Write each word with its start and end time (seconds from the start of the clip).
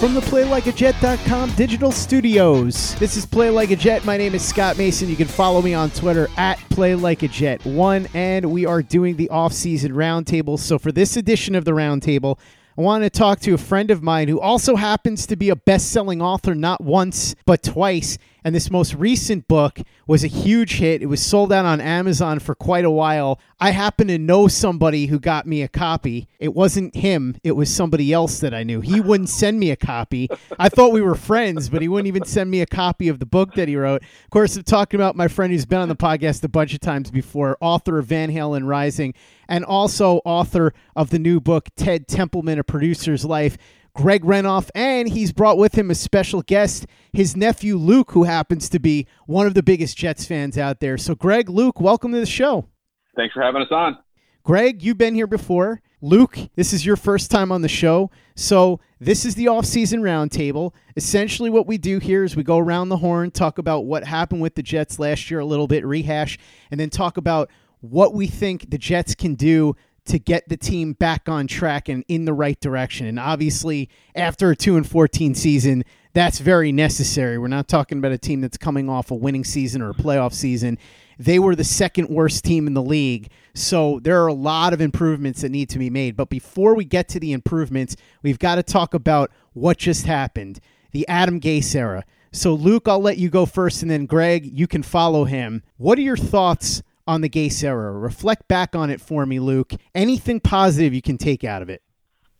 From 0.00 0.12
the 0.12 0.20
PlayLikeAJet.com 0.20 1.54
digital 1.54 1.90
studios, 1.90 2.94
this 2.96 3.16
is 3.16 3.24
Play 3.24 3.48
Like 3.48 3.70
a 3.70 3.76
Jet. 3.76 4.04
My 4.04 4.18
name 4.18 4.34
is 4.34 4.44
Scott 4.44 4.76
Mason. 4.76 5.08
You 5.08 5.16
can 5.16 5.26
follow 5.26 5.62
me 5.62 5.72
on 5.72 5.88
Twitter 5.88 6.28
at 6.36 6.58
PlayLikeAJet1, 6.68 8.14
and 8.14 8.52
we 8.52 8.66
are 8.66 8.82
doing 8.82 9.16
the 9.16 9.30
off-season 9.30 9.92
roundtable. 9.92 10.58
So 10.58 10.78
for 10.78 10.92
this 10.92 11.16
edition 11.16 11.54
of 11.54 11.64
the 11.64 11.70
roundtable, 11.70 12.38
I 12.76 12.82
want 12.82 13.04
to 13.04 13.10
talk 13.10 13.40
to 13.40 13.54
a 13.54 13.58
friend 13.58 13.90
of 13.90 14.02
mine 14.02 14.28
who 14.28 14.38
also 14.38 14.76
happens 14.76 15.26
to 15.28 15.36
be 15.36 15.48
a 15.48 15.56
best-selling 15.56 16.20
author 16.20 16.54
not 16.54 16.82
once 16.82 17.34
but 17.46 17.62
twice. 17.62 18.18
And 18.46 18.54
this 18.54 18.70
most 18.70 18.94
recent 18.94 19.48
book 19.48 19.80
was 20.06 20.22
a 20.22 20.28
huge 20.28 20.76
hit. 20.76 21.02
It 21.02 21.06
was 21.06 21.20
sold 21.20 21.52
out 21.52 21.64
on 21.64 21.80
Amazon 21.80 22.38
for 22.38 22.54
quite 22.54 22.84
a 22.84 22.90
while. 22.92 23.40
I 23.58 23.72
happen 23.72 24.06
to 24.06 24.18
know 24.18 24.46
somebody 24.46 25.06
who 25.06 25.18
got 25.18 25.48
me 25.48 25.62
a 25.62 25.68
copy. 25.68 26.28
It 26.38 26.54
wasn't 26.54 26.94
him, 26.94 27.38
it 27.42 27.56
was 27.56 27.74
somebody 27.74 28.12
else 28.12 28.38
that 28.38 28.54
I 28.54 28.62
knew. 28.62 28.80
He 28.80 29.00
wouldn't 29.00 29.30
send 29.30 29.58
me 29.58 29.72
a 29.72 29.76
copy. 29.76 30.28
I 30.60 30.68
thought 30.68 30.92
we 30.92 31.02
were 31.02 31.16
friends, 31.16 31.68
but 31.68 31.82
he 31.82 31.88
wouldn't 31.88 32.06
even 32.06 32.24
send 32.24 32.48
me 32.48 32.60
a 32.60 32.66
copy 32.66 33.08
of 33.08 33.18
the 33.18 33.26
book 33.26 33.54
that 33.54 33.66
he 33.66 33.74
wrote. 33.74 34.04
Of 34.04 34.30
course, 34.30 34.54
I'm 34.54 34.62
talking 34.62 35.00
about 35.00 35.16
my 35.16 35.26
friend 35.26 35.52
who's 35.52 35.66
been 35.66 35.80
on 35.80 35.88
the 35.88 35.96
podcast 35.96 36.44
a 36.44 36.48
bunch 36.48 36.72
of 36.72 36.78
times 36.78 37.10
before, 37.10 37.58
author 37.60 37.98
of 37.98 38.06
Van 38.06 38.30
Halen 38.30 38.64
Rising, 38.64 39.14
and 39.48 39.64
also 39.64 40.20
author 40.24 40.72
of 40.94 41.10
the 41.10 41.18
new 41.18 41.40
book, 41.40 41.68
Ted 41.74 42.06
Templeman, 42.06 42.60
A 42.60 42.62
Producer's 42.62 43.24
Life. 43.24 43.58
Greg 43.96 44.24
Renoff, 44.24 44.68
and 44.74 45.08
he's 45.08 45.32
brought 45.32 45.56
with 45.56 45.74
him 45.74 45.90
a 45.90 45.94
special 45.94 46.42
guest, 46.42 46.86
his 47.14 47.34
nephew 47.34 47.78
Luke, 47.78 48.10
who 48.10 48.24
happens 48.24 48.68
to 48.68 48.78
be 48.78 49.06
one 49.24 49.46
of 49.46 49.54
the 49.54 49.62
biggest 49.62 49.96
Jets 49.96 50.26
fans 50.26 50.58
out 50.58 50.80
there. 50.80 50.98
So, 50.98 51.14
Greg, 51.14 51.48
Luke, 51.48 51.80
welcome 51.80 52.12
to 52.12 52.20
the 52.20 52.26
show. 52.26 52.68
Thanks 53.16 53.32
for 53.32 53.42
having 53.42 53.62
us 53.62 53.68
on. 53.70 53.96
Greg, 54.42 54.82
you've 54.82 54.98
been 54.98 55.14
here 55.14 55.26
before. 55.26 55.80
Luke, 56.02 56.38
this 56.56 56.74
is 56.74 56.84
your 56.84 56.96
first 56.96 57.30
time 57.30 57.50
on 57.50 57.62
the 57.62 57.68
show. 57.68 58.10
So, 58.34 58.80
this 59.00 59.24
is 59.24 59.34
the 59.34 59.48
off-season 59.48 60.02
roundtable. 60.02 60.74
Essentially, 60.94 61.48
what 61.48 61.66
we 61.66 61.78
do 61.78 61.98
here 61.98 62.22
is 62.22 62.36
we 62.36 62.42
go 62.42 62.58
around 62.58 62.90
the 62.90 62.98
horn, 62.98 63.30
talk 63.30 63.56
about 63.56 63.86
what 63.86 64.04
happened 64.04 64.42
with 64.42 64.56
the 64.56 64.62
Jets 64.62 64.98
last 64.98 65.30
year 65.30 65.40
a 65.40 65.46
little 65.46 65.66
bit, 65.66 65.86
rehash, 65.86 66.38
and 66.70 66.78
then 66.78 66.90
talk 66.90 67.16
about 67.16 67.50
what 67.80 68.12
we 68.12 68.26
think 68.26 68.70
the 68.70 68.78
Jets 68.78 69.14
can 69.14 69.34
do 69.34 69.74
to 70.06 70.18
get 70.18 70.48
the 70.48 70.56
team 70.56 70.92
back 70.92 71.28
on 71.28 71.46
track 71.46 71.88
and 71.88 72.04
in 72.08 72.24
the 72.24 72.32
right 72.32 72.58
direction. 72.60 73.06
And 73.06 73.18
obviously, 73.18 73.88
after 74.14 74.50
a 74.50 74.56
2 74.56 74.76
and 74.76 74.88
14 74.88 75.34
season, 75.34 75.84
that's 76.12 76.38
very 76.38 76.72
necessary. 76.72 77.36
We're 77.38 77.48
not 77.48 77.68
talking 77.68 77.98
about 77.98 78.12
a 78.12 78.18
team 78.18 78.40
that's 78.40 78.56
coming 78.56 78.88
off 78.88 79.10
a 79.10 79.14
winning 79.14 79.44
season 79.44 79.82
or 79.82 79.90
a 79.90 79.94
playoff 79.94 80.32
season. 80.32 80.78
They 81.18 81.38
were 81.38 81.54
the 81.54 81.64
second 81.64 82.08
worst 82.08 82.44
team 82.44 82.66
in 82.66 82.74
the 82.74 82.82
league. 82.82 83.30
So 83.54 84.00
there 84.02 84.22
are 84.22 84.26
a 84.26 84.34
lot 84.34 84.72
of 84.72 84.80
improvements 84.80 85.42
that 85.42 85.50
need 85.50 85.68
to 85.70 85.78
be 85.78 85.90
made. 85.90 86.16
But 86.16 86.30
before 86.30 86.74
we 86.74 86.84
get 86.84 87.08
to 87.08 87.20
the 87.20 87.32
improvements, 87.32 87.96
we've 88.22 88.38
got 88.38 88.56
to 88.56 88.62
talk 88.62 88.94
about 88.94 89.30
what 89.52 89.78
just 89.78 90.06
happened 90.06 90.60
the 90.92 91.06
Adam 91.08 91.38
Gase 91.38 91.74
era. 91.74 92.04
So, 92.32 92.54
Luke, 92.54 92.88
I'll 92.88 93.00
let 93.00 93.18
you 93.18 93.28
go 93.28 93.44
first, 93.44 93.82
and 93.82 93.90
then 93.90 94.06
Greg, 94.06 94.46
you 94.46 94.66
can 94.66 94.82
follow 94.82 95.24
him. 95.24 95.62
What 95.76 95.98
are 95.98 96.02
your 96.02 96.16
thoughts 96.16 96.82
on 97.06 97.20
the 97.20 97.28
Gase 97.28 97.62
era? 97.64 97.92
Reflect 97.92 98.46
back 98.48 98.74
on 98.74 98.90
it 98.90 99.00
for 99.00 99.26
me, 99.26 99.38
Luke. 99.40 99.72
Anything 99.94 100.40
positive 100.40 100.94
you 100.94 101.02
can 101.02 101.18
take 101.18 101.44
out 101.44 101.62
of 101.62 101.70
it? 101.70 101.82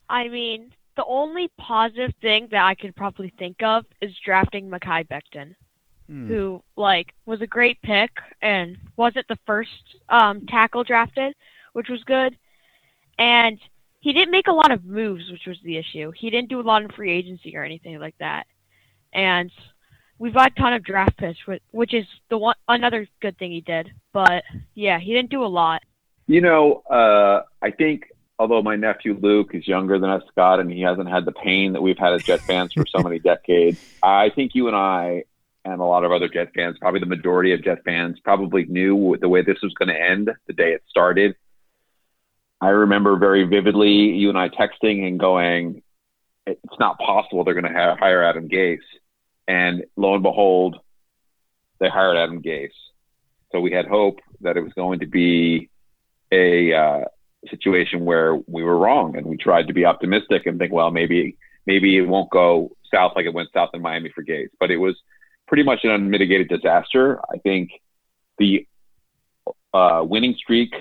I 0.08 0.28
mean, 0.28 0.72
the 0.96 1.04
only 1.04 1.48
positive 1.58 2.12
thing 2.20 2.48
that 2.50 2.64
I 2.64 2.74
could 2.74 2.94
probably 2.96 3.32
think 3.38 3.62
of 3.62 3.84
is 4.00 4.16
drafting 4.24 4.70
Mekhi 4.70 5.06
Becton, 5.08 5.54
Hmm. 6.06 6.28
who 6.28 6.62
like 6.76 7.12
was 7.26 7.40
a 7.40 7.46
great 7.48 7.82
pick 7.82 8.10
and 8.40 8.78
wasn't 8.96 9.26
the 9.28 9.38
first 9.44 9.96
um, 10.08 10.46
tackle 10.46 10.84
drafted, 10.84 11.34
which 11.72 11.88
was 11.88 12.04
good. 12.04 12.36
And 13.18 13.58
he 14.00 14.12
didn't 14.12 14.30
make 14.30 14.46
a 14.46 14.52
lot 14.52 14.70
of 14.70 14.84
moves, 14.84 15.30
which 15.30 15.46
was 15.46 15.58
the 15.64 15.76
issue. 15.76 16.12
He 16.12 16.30
didn't 16.30 16.48
do 16.48 16.60
a 16.60 16.62
lot 16.62 16.82
in 16.82 16.88
free 16.90 17.10
agency 17.10 17.56
or 17.56 17.64
anything 17.64 17.98
like 17.98 18.14
that. 18.18 18.46
And 19.12 19.50
we've 20.18 20.34
got 20.34 20.52
a 20.52 20.54
ton 20.54 20.72
of 20.72 20.82
draft 20.82 21.16
picks, 21.16 21.38
which 21.70 21.94
is 21.94 22.06
the 22.28 22.38
one 22.38 22.54
another 22.68 23.06
good 23.20 23.38
thing 23.38 23.52
he 23.52 23.60
did. 23.60 23.90
But 24.12 24.44
yeah, 24.74 24.98
he 24.98 25.12
didn't 25.12 25.30
do 25.30 25.44
a 25.44 25.46
lot. 25.46 25.82
You 26.26 26.40
know, 26.40 26.82
uh, 26.90 27.42
I 27.62 27.70
think 27.70 28.10
although 28.38 28.62
my 28.62 28.76
nephew 28.76 29.18
Luke 29.20 29.50
is 29.54 29.66
younger 29.66 29.98
than 29.98 30.10
us, 30.10 30.22
Scott, 30.28 30.60
and 30.60 30.70
he 30.70 30.82
hasn't 30.82 31.08
had 31.08 31.24
the 31.24 31.32
pain 31.32 31.72
that 31.72 31.82
we've 31.82 31.98
had 31.98 32.12
as 32.14 32.22
Jet 32.22 32.40
fans 32.40 32.72
for 32.72 32.84
so 32.86 33.02
many 33.02 33.18
decades, 33.32 33.80
I 34.02 34.30
think 34.30 34.54
you 34.54 34.66
and 34.66 34.76
I 34.76 35.24
and 35.64 35.80
a 35.80 35.84
lot 35.84 36.04
of 36.04 36.12
other 36.12 36.28
Jet 36.28 36.52
fans, 36.54 36.78
probably 36.78 37.00
the 37.00 37.06
majority 37.06 37.52
of 37.52 37.62
Jet 37.62 37.82
fans, 37.84 38.18
probably 38.22 38.66
knew 38.66 39.16
the 39.20 39.28
way 39.28 39.42
this 39.42 39.58
was 39.62 39.74
going 39.74 39.88
to 39.88 40.00
end 40.00 40.30
the 40.46 40.52
day 40.52 40.72
it 40.72 40.82
started. 40.88 41.34
I 42.60 42.68
remember 42.68 43.16
very 43.16 43.44
vividly 43.44 43.90
you 43.90 44.28
and 44.28 44.38
I 44.38 44.48
texting 44.48 45.06
and 45.06 45.18
going, 45.18 45.82
"It's 46.46 46.78
not 46.78 46.98
possible 46.98 47.44
they're 47.44 47.60
going 47.60 47.72
to 47.72 47.96
hire 47.98 48.22
Adam 48.22 48.48
Gase," 48.48 48.78
and 49.48 49.84
lo 49.96 50.14
and 50.14 50.22
behold, 50.22 50.78
they 51.78 51.88
hired 51.88 52.16
Adam 52.16 52.42
Gase. 52.42 52.70
So 53.52 53.60
we 53.60 53.72
had 53.72 53.86
hope 53.86 54.20
that 54.40 54.56
it 54.56 54.62
was 54.62 54.72
going 54.72 55.00
to 55.00 55.06
be 55.06 55.70
a 56.32 56.72
uh, 56.74 57.04
situation 57.48 58.04
where 58.04 58.34
we 58.34 58.62
were 58.62 58.76
wrong, 58.76 59.16
and 59.16 59.26
we 59.26 59.36
tried 59.36 59.68
to 59.68 59.72
be 59.72 59.84
optimistic 59.84 60.46
and 60.46 60.58
think, 60.58 60.72
well, 60.72 60.90
maybe 60.90 61.36
maybe 61.66 61.96
it 61.96 62.02
won't 62.02 62.30
go 62.30 62.76
south 62.92 63.12
like 63.16 63.26
it 63.26 63.34
went 63.34 63.48
south 63.52 63.70
in 63.74 63.82
Miami 63.82 64.10
for 64.14 64.22
Gase. 64.24 64.48
But 64.58 64.70
it 64.70 64.76
was 64.76 64.96
pretty 65.48 65.62
much 65.62 65.80
an 65.84 65.90
unmitigated 65.90 66.48
disaster. 66.48 67.20
I 67.32 67.38
think 67.38 67.70
the 68.38 68.66
uh, 69.72 70.04
winning 70.04 70.34
streak 70.36 70.74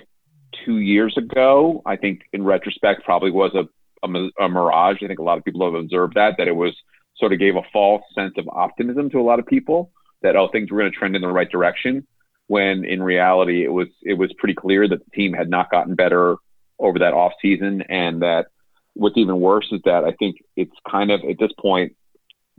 two 0.63 0.77
years 0.77 1.15
ago, 1.17 1.81
I 1.85 1.95
think 1.95 2.21
in 2.33 2.43
retrospect, 2.43 3.03
probably 3.03 3.31
was 3.31 3.53
a, 3.53 3.67
a, 4.07 4.29
a 4.39 4.49
mirage. 4.49 4.97
I 5.03 5.07
think 5.07 5.19
a 5.19 5.23
lot 5.23 5.37
of 5.37 5.43
people 5.43 5.65
have 5.65 5.79
observed 5.79 6.15
that, 6.15 6.35
that 6.37 6.47
it 6.47 6.55
was 6.55 6.75
sort 7.17 7.33
of 7.33 7.39
gave 7.39 7.55
a 7.55 7.61
false 7.71 8.03
sense 8.13 8.33
of 8.37 8.47
optimism 8.49 9.09
to 9.09 9.19
a 9.19 9.23
lot 9.23 9.39
of 9.39 9.45
people 9.45 9.91
that, 10.21 10.35
oh, 10.35 10.49
things 10.51 10.71
were 10.71 10.79
going 10.79 10.91
to 10.91 10.97
trend 10.97 11.15
in 11.15 11.21
the 11.21 11.27
right 11.27 11.49
direction. 11.49 12.05
When 12.47 12.85
in 12.85 13.01
reality, 13.01 13.63
it 13.63 13.73
was 13.73 13.87
it 14.03 14.13
was 14.13 14.31
pretty 14.37 14.53
clear 14.53 14.87
that 14.87 15.03
the 15.03 15.11
team 15.11 15.33
had 15.33 15.49
not 15.49 15.71
gotten 15.71 15.95
better 15.95 16.35
over 16.77 16.99
that 16.99 17.13
off 17.13 17.33
season, 17.41 17.81
and 17.89 18.21
that 18.21 18.47
what's 18.93 19.17
even 19.17 19.39
worse 19.39 19.67
is 19.71 19.81
that 19.85 20.03
I 20.03 20.11
think 20.11 20.37
it's 20.55 20.75
kind 20.89 21.09
of 21.09 21.21
at 21.27 21.39
this 21.39 21.51
point 21.59 21.95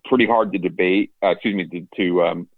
pretty 0.05 0.27
hard 0.27 0.53
to 0.53 0.59
debate. 0.59 1.12
Uh, 1.22 1.28
excuse 1.28 1.55
me, 1.55 1.66
to, 1.69 1.87
to 1.97 2.22
um, 2.25 2.49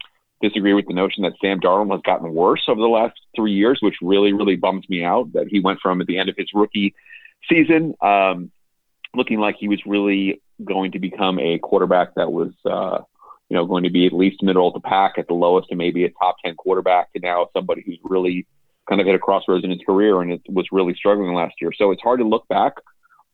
disagree 0.41 0.73
with 0.73 0.87
the 0.87 0.95
notion 0.95 1.23
that 1.25 1.35
Sam 1.39 1.61
Darnold 1.61 1.93
has 1.93 2.01
gotten 2.03 2.35
worse 2.35 2.63
over 2.67 2.81
the 2.81 2.87
last 2.87 3.19
three 3.37 3.53
years, 3.53 3.79
which 3.83 3.97
really 4.01 4.33
really 4.33 4.57
bums 4.57 4.89
me 4.89 5.05
out. 5.05 5.33
That 5.35 5.49
he 5.49 5.61
went 5.61 5.81
from 5.83 6.01
at 6.01 6.07
the 6.07 6.19
end 6.19 6.31
of 6.31 6.37
his 6.39 6.49
rookie 6.55 6.95
season 7.47 7.95
um, 8.01 8.51
looking 9.15 9.39
like 9.39 9.57
he 9.59 9.69
was 9.69 9.81
really 9.87 10.41
going 10.65 10.93
to 10.93 10.99
become 10.99 11.39
a 11.39 11.59
quarterback 11.59 12.15
that 12.17 12.33
was. 12.33 12.53
Uh, 12.65 13.03
you 13.51 13.57
know, 13.57 13.65
going 13.65 13.85
to 13.85 13.91
be 13.91 14.07
at 14.07 14.13
least 14.13 14.43
middle 14.43 14.69
of 14.69 14.75
the 14.75 14.81
pack 14.81 15.15
at 15.17 15.27
the 15.27 15.35
lowest 15.35 15.69
and 15.71 15.79
maybe 15.79 16.05
a 16.05 16.11
top 16.11 16.37
10 16.45 16.55
quarterback 16.57 17.11
to 17.15 17.21
now 17.21 17.49
somebody 17.55 17.83
who's 17.85 17.99
really 18.05 18.47
kind 18.89 19.01
of 19.01 19.07
hit 19.07 19.17
a 19.17 19.19
crossroads 19.19 19.65
in 19.65 19.71
his 19.71 19.81
career 19.87 20.21
and 20.21 20.33
it 20.33 20.43
was 20.49 20.67
really 20.73 20.95
struggling 20.95 21.35
last 21.35 21.55
year. 21.61 21.73
So 21.77 21.91
it's 21.91 22.03
hard 22.03 22.21
to 22.21 22.27
look 22.27 22.47
back 22.49 22.75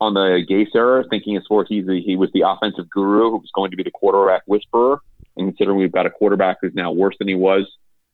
on 0.00 0.14
the 0.14 0.44
Gase 0.48 0.74
era, 0.74 1.04
thinking 1.08 1.36
as 1.36 1.44
far 1.48 1.64
he's 1.68 1.86
he 1.86 2.16
was 2.16 2.30
the 2.32 2.42
offensive 2.42 2.90
guru 2.90 3.30
who 3.30 3.36
was 3.38 3.50
going 3.54 3.70
to 3.70 3.76
be 3.76 3.82
the 3.82 3.90
quarterback 3.90 4.42
whisperer. 4.46 5.00
And 5.36 5.48
considering 5.48 5.78
we've 5.78 5.92
got 5.92 6.06
a 6.06 6.10
quarterback 6.10 6.58
who's 6.60 6.74
now 6.74 6.92
worse 6.92 7.16
than 7.18 7.28
he 7.28 7.34
was 7.34 7.66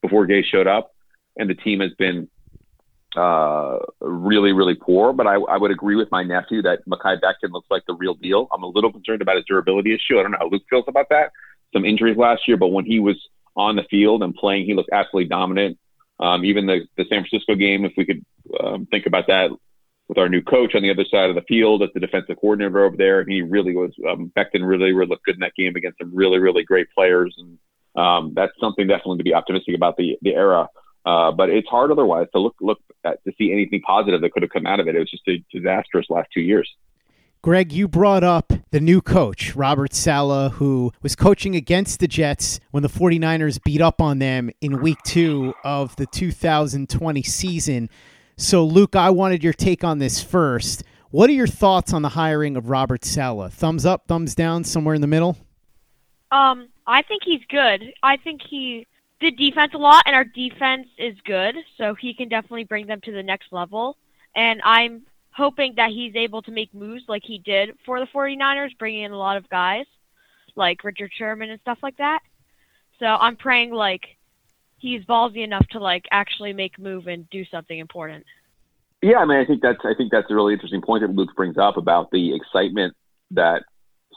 before 0.02 0.26
Gase 0.26 0.44
showed 0.44 0.66
up, 0.66 0.92
and 1.36 1.50
the 1.50 1.54
team 1.54 1.80
has 1.80 1.92
been 1.98 2.28
uh, 3.16 3.78
really, 4.00 4.52
really 4.52 4.74
poor. 4.74 5.12
But 5.12 5.26
I, 5.26 5.34
I 5.34 5.56
would 5.56 5.70
agree 5.70 5.96
with 5.96 6.10
my 6.10 6.22
nephew 6.22 6.62
that 6.62 6.86
Mekhi 6.86 7.20
Becton 7.20 7.52
looks 7.52 7.68
like 7.70 7.82
the 7.86 7.94
real 7.94 8.14
deal. 8.14 8.48
I'm 8.52 8.62
a 8.62 8.68
little 8.68 8.92
concerned 8.92 9.22
about 9.22 9.36
his 9.36 9.44
durability 9.46 9.94
issue. 9.94 10.18
I 10.18 10.22
don't 10.22 10.32
know 10.32 10.38
how 10.40 10.48
Luke 10.48 10.62
feels 10.68 10.84
about 10.88 11.08
that. 11.10 11.32
Some 11.72 11.84
injuries 11.84 12.16
last 12.16 12.42
year, 12.48 12.56
but 12.56 12.68
when 12.68 12.84
he 12.84 13.00
was 13.00 13.16
on 13.56 13.76
the 13.76 13.84
field 13.90 14.22
and 14.22 14.34
playing, 14.34 14.66
he 14.66 14.74
looked 14.74 14.90
absolutely 14.92 15.28
dominant. 15.28 15.78
Um, 16.18 16.44
even 16.44 16.66
the, 16.66 16.86
the 16.96 17.04
San 17.08 17.24
Francisco 17.24 17.54
game, 17.54 17.84
if 17.84 17.92
we 17.96 18.04
could 18.04 18.24
um, 18.62 18.86
think 18.86 19.06
about 19.06 19.26
that 19.28 19.50
with 20.10 20.18
our 20.18 20.28
new 20.28 20.42
coach 20.42 20.74
on 20.74 20.82
the 20.82 20.90
other 20.90 21.04
side 21.08 21.30
of 21.30 21.36
the 21.36 21.42
field 21.42 21.82
as 21.82 21.88
the 21.94 22.00
defensive 22.00 22.36
coordinator 22.40 22.84
over 22.84 22.96
there, 22.96 23.24
he 23.24 23.42
really 23.42 23.74
was 23.74 23.92
um, 24.08 24.32
really, 24.36 24.92
really 24.92 25.06
looked 25.06 25.24
good 25.24 25.36
in 25.36 25.40
that 25.40 25.54
game 25.54 25.76
against 25.76 25.98
some 25.98 26.10
really, 26.12 26.38
really 26.38 26.64
great 26.64 26.88
players, 26.90 27.34
and 27.38 27.58
um, 27.94 28.32
that's 28.34 28.52
something 28.60 28.88
definitely 28.88 29.18
to 29.18 29.24
be 29.24 29.34
optimistic 29.34 29.74
about 29.74 29.96
the 29.96 30.18
the 30.22 30.34
era. 30.34 30.68
Uh, 31.06 31.32
but 31.32 31.48
it's 31.48 31.68
hard 31.68 31.90
otherwise 31.90 32.26
to 32.32 32.40
look 32.40 32.54
look 32.60 32.78
at, 33.04 33.22
to 33.24 33.32
see 33.38 33.52
anything 33.52 33.80
positive 33.82 34.20
that 34.20 34.32
could 34.32 34.42
have 34.42 34.50
come 34.50 34.66
out 34.66 34.80
of 34.80 34.88
it. 34.88 34.94
It 34.94 34.98
was 34.98 35.10
just 35.10 35.26
a 35.28 35.42
disastrous 35.52 36.06
last 36.10 36.28
two 36.32 36.42
years. 36.42 36.70
Greg, 37.42 37.72
you 37.72 37.88
brought 37.88 38.22
up 38.22 38.52
the 38.70 38.80
new 38.80 39.00
coach, 39.00 39.56
Robert 39.56 39.94
Saleh, 39.94 40.52
who 40.52 40.92
was 41.00 41.16
coaching 41.16 41.56
against 41.56 41.98
the 41.98 42.06
Jets 42.06 42.60
when 42.70 42.82
the 42.82 42.88
49ers 42.88 43.62
beat 43.64 43.80
up 43.80 44.02
on 44.02 44.18
them 44.18 44.50
in 44.60 44.82
week 44.82 44.98
two 45.04 45.54
of 45.64 45.96
the 45.96 46.04
2020 46.04 47.22
season. 47.22 47.88
So, 48.36 48.62
Luke, 48.62 48.94
I 48.94 49.08
wanted 49.08 49.42
your 49.42 49.54
take 49.54 49.84
on 49.84 50.00
this 50.00 50.22
first. 50.22 50.84
What 51.10 51.30
are 51.30 51.32
your 51.32 51.46
thoughts 51.46 51.94
on 51.94 52.02
the 52.02 52.10
hiring 52.10 52.58
of 52.58 52.68
Robert 52.68 53.06
Saleh? 53.06 53.50
Thumbs 53.50 53.86
up, 53.86 54.06
thumbs 54.06 54.34
down, 54.34 54.62
somewhere 54.62 54.94
in 54.94 55.00
the 55.00 55.06
middle? 55.06 55.38
Um, 56.30 56.68
I 56.86 57.00
think 57.00 57.22
he's 57.24 57.40
good. 57.48 57.94
I 58.02 58.18
think 58.18 58.42
he 58.46 58.86
did 59.20 59.36
defense 59.36 59.72
a 59.74 59.78
lot, 59.78 60.02
and 60.06 60.16
our 60.16 60.24
defense 60.24 60.88
is 60.98 61.14
good, 61.24 61.54
so 61.76 61.94
he 61.94 62.14
can 62.14 62.28
definitely 62.28 62.64
bring 62.64 62.86
them 62.86 63.00
to 63.02 63.12
the 63.12 63.22
next 63.22 63.52
level. 63.52 63.96
And 64.34 64.60
I'm 64.64 65.02
hoping 65.32 65.74
that 65.76 65.90
he's 65.90 66.14
able 66.16 66.42
to 66.42 66.50
make 66.50 66.74
moves 66.74 67.04
like 67.08 67.22
he 67.24 67.38
did 67.38 67.76
for 67.84 68.00
the 68.00 68.06
49ers, 68.06 68.76
bringing 68.78 69.02
in 69.02 69.12
a 69.12 69.18
lot 69.18 69.36
of 69.36 69.48
guys 69.48 69.86
like 70.56 70.84
Richard 70.84 71.10
Sherman 71.16 71.50
and 71.50 71.60
stuff 71.60 71.78
like 71.82 71.96
that. 71.98 72.20
So 72.98 73.06
I'm 73.06 73.36
praying 73.36 73.72
like 73.72 74.16
he's 74.78 75.04
ballsy 75.04 75.44
enough 75.44 75.66
to 75.68 75.78
like 75.78 76.06
actually 76.10 76.52
make 76.52 76.78
move 76.78 77.06
and 77.06 77.28
do 77.30 77.44
something 77.46 77.78
important. 77.78 78.24
Yeah, 79.02 79.18
I 79.18 79.24
mean, 79.24 79.38
I 79.38 79.46
think 79.46 79.62
that's 79.62 79.78
I 79.84 79.94
think 79.96 80.12
that's 80.12 80.30
a 80.30 80.34
really 80.34 80.52
interesting 80.52 80.82
point 80.82 81.02
that 81.02 81.10
Luke 81.10 81.34
brings 81.34 81.56
up 81.56 81.76
about 81.76 82.10
the 82.10 82.34
excitement 82.34 82.94
that 83.30 83.62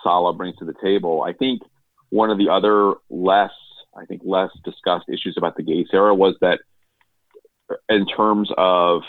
Saleh 0.04 0.36
brings 0.36 0.58
to 0.58 0.66
the 0.66 0.74
table. 0.84 1.24
I 1.24 1.34
think 1.34 1.62
one 2.10 2.30
of 2.30 2.38
the 2.38 2.50
other 2.50 2.96
less 3.10 3.52
I 3.96 4.06
think 4.06 4.22
less 4.26 4.50
discussed 4.64 5.06
issues 5.08 5.36
about 5.38 5.56
the 5.56 5.64
Gase 5.64 5.94
era 5.94 6.14
was 6.14 6.36
that 6.42 6.60
in 7.90 8.06
terms 8.08 8.50
of 8.58 9.04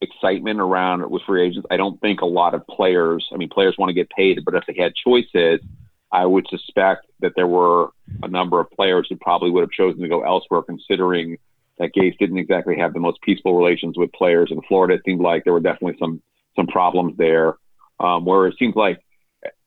excitement 0.00 0.60
around 0.60 1.08
with 1.10 1.22
free 1.22 1.46
agents. 1.46 1.66
I 1.70 1.76
don't 1.76 2.00
think 2.00 2.20
a 2.20 2.26
lot 2.26 2.54
of 2.54 2.66
players, 2.66 3.28
I 3.32 3.36
mean, 3.36 3.48
players 3.48 3.76
want 3.78 3.90
to 3.90 3.94
get 3.94 4.10
paid, 4.10 4.44
but 4.44 4.54
if 4.54 4.64
they 4.66 4.80
had 4.80 4.92
choices, 4.94 5.60
I 6.12 6.24
would 6.24 6.46
suspect 6.48 7.06
that 7.20 7.32
there 7.36 7.46
were 7.46 7.90
a 8.22 8.28
number 8.28 8.60
of 8.60 8.70
players 8.70 9.06
who 9.08 9.16
probably 9.16 9.50
would 9.50 9.62
have 9.62 9.70
chosen 9.70 10.00
to 10.00 10.08
go 10.08 10.24
elsewhere, 10.24 10.62
considering 10.62 11.36
that 11.78 11.94
Gase 11.94 12.16
didn't 12.18 12.38
exactly 12.38 12.76
have 12.78 12.94
the 12.94 13.00
most 13.00 13.20
peaceful 13.22 13.56
relations 13.56 13.98
with 13.98 14.12
players 14.12 14.50
in 14.50 14.60
Florida. 14.62 14.94
It 14.94 15.02
seemed 15.04 15.20
like 15.20 15.44
there 15.44 15.52
were 15.52 15.60
definitely 15.60 15.96
some 15.98 16.22
some 16.56 16.66
problems 16.66 17.16
there. 17.18 17.54
Um, 18.00 18.24
where 18.24 18.46
it 18.46 18.54
seems 18.58 18.74
like 18.76 19.00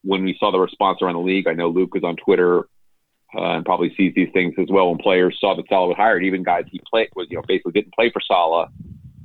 when 0.03 0.23
we 0.23 0.35
saw 0.39 0.51
the 0.51 0.59
response 0.59 1.01
around 1.01 1.15
the 1.15 1.19
league, 1.19 1.47
I 1.47 1.53
know 1.53 1.69
Luke 1.69 1.93
was 1.93 2.03
on 2.03 2.15
Twitter 2.15 2.67
uh, 3.35 3.55
and 3.55 3.65
probably 3.65 3.93
sees 3.95 4.13
these 4.15 4.29
things 4.33 4.53
as 4.57 4.67
well. 4.69 4.89
When 4.89 4.97
players 4.97 5.37
saw 5.39 5.55
that 5.55 5.67
Saleh 5.69 5.89
was 5.89 5.97
hired, 5.97 6.23
even 6.23 6.43
guys 6.43 6.65
he 6.71 6.81
played 6.89 7.09
was 7.15 7.27
you 7.29 7.37
know 7.37 7.43
basically 7.47 7.73
didn't 7.73 7.93
play 7.93 8.11
for 8.11 8.21
Saleh, 8.21 8.69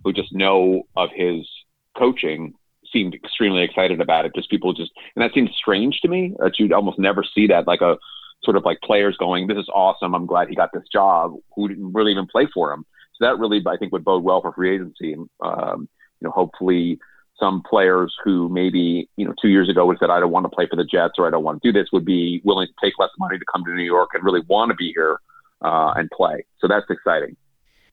who 0.04 0.12
just 0.12 0.32
know 0.32 0.84
of 0.96 1.10
his 1.14 1.48
coaching 1.96 2.54
seemed 2.92 3.14
extremely 3.14 3.62
excited 3.62 4.00
about 4.00 4.24
it. 4.24 4.32
Just 4.34 4.50
people 4.50 4.72
just, 4.72 4.92
and 5.14 5.22
that 5.22 5.34
seems 5.34 5.50
strange 5.56 6.00
to 6.00 6.08
me 6.08 6.34
that 6.38 6.58
you'd 6.58 6.72
almost 6.72 6.98
never 6.98 7.24
see 7.24 7.46
that, 7.48 7.66
like 7.66 7.80
a 7.80 7.98
sort 8.44 8.56
of 8.56 8.64
like 8.64 8.80
players 8.82 9.16
going, 9.16 9.46
"This 9.46 9.58
is 9.58 9.68
awesome. 9.74 10.14
I'm 10.14 10.26
glad 10.26 10.48
he 10.48 10.54
got 10.54 10.72
this 10.72 10.88
job." 10.92 11.34
Who 11.54 11.68
didn't 11.68 11.92
really 11.92 12.12
even 12.12 12.26
play 12.26 12.46
for 12.52 12.72
him. 12.72 12.84
So 13.14 13.26
that 13.26 13.38
really, 13.38 13.62
I 13.66 13.76
think, 13.76 13.92
would 13.92 14.04
bode 14.04 14.22
well 14.22 14.42
for 14.42 14.52
free 14.52 14.74
agency. 14.74 15.14
And 15.14 15.28
um, 15.40 15.88
you 16.20 16.26
know, 16.26 16.30
hopefully, 16.30 16.98
some 17.38 17.62
players 17.68 18.14
who 18.24 18.48
maybe 18.48 19.08
you 19.16 19.26
know 19.26 19.34
two 19.40 19.48
years 19.48 19.68
ago 19.68 19.86
would 19.86 19.94
have 19.94 20.00
said, 20.00 20.10
"I 20.10 20.20
don't 20.20 20.32
want 20.32 20.44
to 20.44 20.50
play 20.50 20.66
for 20.68 20.76
the 20.76 20.84
Jets" 20.84 21.14
or 21.18 21.26
"I 21.26 21.30
don't 21.30 21.44
want 21.44 21.62
to 21.62 21.68
do 21.68 21.78
this," 21.78 21.88
would 21.92 22.04
be 22.04 22.40
willing 22.44 22.66
to 22.66 22.74
take 22.82 22.94
less 22.98 23.10
money 23.18 23.38
to 23.38 23.44
come 23.52 23.64
to 23.64 23.74
New 23.74 23.84
York 23.84 24.10
and 24.14 24.24
really 24.24 24.42
want 24.48 24.70
to 24.70 24.74
be 24.74 24.92
here 24.94 25.20
uh, 25.62 25.92
and 25.96 26.10
play. 26.10 26.44
So 26.60 26.68
that's 26.68 26.86
exciting. 26.90 27.36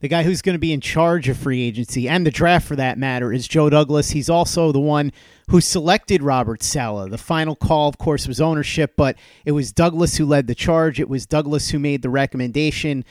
The 0.04 0.10
guy 0.10 0.24
who's 0.24 0.42
going 0.42 0.56
to 0.56 0.60
be 0.60 0.74
in 0.74 0.82
charge 0.82 1.30
of 1.30 1.38
free 1.38 1.62
agency 1.62 2.10
and 2.10 2.26
the 2.26 2.32
draft 2.32 2.68
for 2.68 2.76
that 2.76 2.98
matter 2.98 3.32
is 3.32 3.48
Joe 3.48 3.70
Douglas. 3.70 4.10
He's 4.10 4.30
also 4.30 4.74
the 4.74 4.80
one 4.82 5.14
who 5.50 5.62
selected 5.62 6.22
Robert 6.22 6.62
Saleh. 6.62 7.10
The 7.10 7.18
final 7.18 7.56
call, 7.56 7.88
of 7.88 7.98
course, 8.00 8.28
was 8.28 8.42
ownership, 8.42 8.96
but 8.98 9.16
it 9.46 9.54
was 9.54 9.72
Douglas 9.72 10.18
who 10.18 10.26
led 10.26 10.48
the 10.48 10.56
charge. 10.56 11.00
It 11.00 11.08
was 11.08 11.26
Douglas 11.26 11.70
who 11.70 11.80
made 11.80 12.02
the 12.02 12.10
recommendation. 12.10 13.06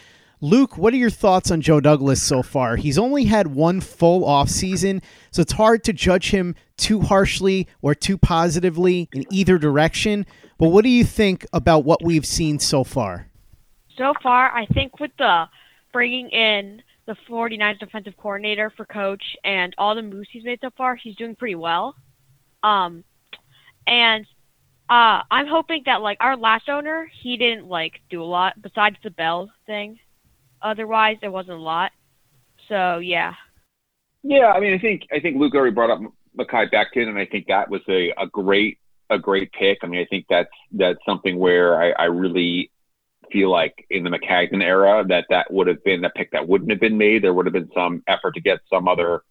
Luke, 0.45 0.77
what 0.77 0.93
are 0.93 0.97
your 0.97 1.09
thoughts 1.09 1.53
on 1.53 1.61
Joe 1.61 1.79
Douglas 1.79 2.21
so 2.21 2.43
far? 2.43 2.75
He's 2.75 2.99
only 2.99 3.27
had 3.27 3.47
one 3.47 3.81
full 3.81 4.23
offseason, 4.23 5.01
so 5.31 5.41
it's 5.41 5.53
hard 5.53 5.85
to 5.85 5.93
judge 5.93 6.33
him 6.33 6.57
too 6.77 7.01
harshly 7.01 7.69
or 7.81 7.95
too 7.95 8.19
positively 8.19 9.09
in 9.13 9.25
either 9.31 9.57
direction. 9.57 10.27
But 10.59 10.71
what 10.71 10.83
do 10.83 10.91
you 10.91 11.05
think 11.05 11.47
about 11.53 11.85
what 11.85 12.03
we've 12.03 12.27
seen 12.27 12.59
so 12.59 12.83
far? 12.83 13.29
So 13.97 14.15
far, 14.21 14.51
I 14.51 14.67
think 14.67 14.99
with 14.99 15.13
the 15.17 15.45
bringing 15.93 16.29
in 16.31 16.83
the 17.07 17.15
49ers 17.29 17.79
defensive 17.79 18.17
coordinator 18.17 18.73
for 18.77 18.85
coach 18.85 19.23
and 19.45 19.73
all 19.79 19.95
the 19.95 20.03
moves 20.03 20.29
he's 20.33 20.43
made 20.43 20.59
so 20.61 20.71
far, 20.77 20.97
he's 20.97 21.15
doing 21.15 21.37
pretty 21.37 21.55
well. 21.55 21.95
Um, 22.65 23.05
and 23.87 24.27
uh, 24.91 25.23
I'm 25.31 25.47
hoping 25.47 25.85
that 25.87 26.03
like 26.03 26.17
our 26.19 26.37
last 26.37 26.69
owner, 26.69 27.09
he 27.23 27.37
didn't 27.37 27.69
like 27.69 28.01
do 28.11 28.21
a 28.21 28.25
lot 28.25 28.61
besides 28.61 28.97
the 29.05 29.11
Bell 29.11 29.49
thing. 29.67 30.01
Otherwise, 30.63 31.19
there 31.21 31.31
wasn't 31.31 31.59
a 31.59 31.63
lot. 31.63 31.93
So 32.69 32.99
yeah. 32.99 33.35
Yeah, 34.23 34.53
I 34.53 34.61
mean, 34.61 34.75
I 34.75 34.79
think 34.79 35.03
I 35.13 35.21
think 35.21 35.37
Luke 35.37 35.55
already 35.55 35.75
brought 35.75 35.91
up 35.91 36.01
Mekhi 36.39 36.71
Becton, 36.73 37.09
and 37.09 37.19
I 37.19 37.27
think 37.27 37.47
that 37.49 37.69
was 37.69 37.81
a, 37.89 38.13
a 38.19 38.27
great 38.27 38.79
a 39.11 39.19
great 39.19 39.53
pick. 39.53 39.79
I 39.83 39.87
mean, 39.87 40.01
I 40.01 40.07
think 40.07 40.27
that's 40.29 40.51
that's 40.73 40.99
something 41.05 41.39
where 41.39 41.81
I, 41.81 41.91
I 41.91 42.05
really 42.05 42.71
feel 43.31 43.51
like 43.51 43.87
in 43.91 44.05
the 44.05 44.11
Maccagnan 44.11 44.63
era 44.63 45.05
that 45.09 45.27
that 45.31 45.53
would 45.53 45.67
have 45.67 45.83
been 45.85 46.05
a 46.05 46.11
pick 46.11 46.31
that 46.33 46.47
wouldn't 46.47 46.71
have 46.71 46.81
been 46.81 46.99
made. 46.99 47.23
There 47.23 47.35
would 47.35 47.47
have 47.47 47.53
been 47.53 47.71
some 47.75 48.03
effort 48.07 48.35
to 48.35 48.41
get 48.41 48.59
some 48.71 48.89
other, 48.89 49.23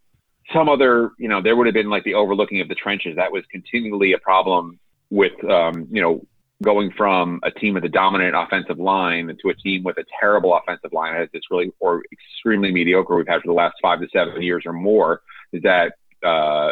some 0.54 0.70
other, 0.70 1.12
you 1.18 1.30
know, 1.30 1.42
there 1.42 1.56
would 1.56 1.68
have 1.68 1.74
been 1.74 1.90
like 1.90 2.04
the 2.04 2.16
overlooking 2.16 2.62
of 2.62 2.68
the 2.68 2.76
trenches. 2.76 3.16
That 3.16 3.32
was 3.32 3.44
continually 3.52 4.14
a 4.14 4.18
problem 4.18 4.80
with, 5.10 5.34
um, 5.50 5.88
you 5.92 6.02
know, 6.02 6.26
going 6.62 6.92
from 6.96 7.40
a 7.44 7.52
team 7.52 7.74
with 7.74 7.84
a 7.84 7.90
dominant 7.90 8.36
offensive 8.36 8.80
line 8.80 9.36
to 9.42 9.50
a 9.50 9.56
team 9.56 9.84
with 9.84 9.98
a 9.98 10.06
terrible 10.20 10.56
offensive 10.56 10.94
line 10.94 11.16
as 11.16 11.28
it's 11.34 11.48
really 11.50 11.72
or 11.80 12.04
extremely 12.12 12.72
mediocre 12.72 13.16
we've 13.16 13.28
had 13.28 13.42
for 13.42 13.48
the 13.48 13.54
last 13.54 13.76
five 13.82 14.00
to 14.00 14.08
seven 14.14 14.42
years 14.42 14.64
or 14.66 14.74
more 14.74 15.22
is 15.54 15.62
that 15.64 15.94
uh, 16.24 16.72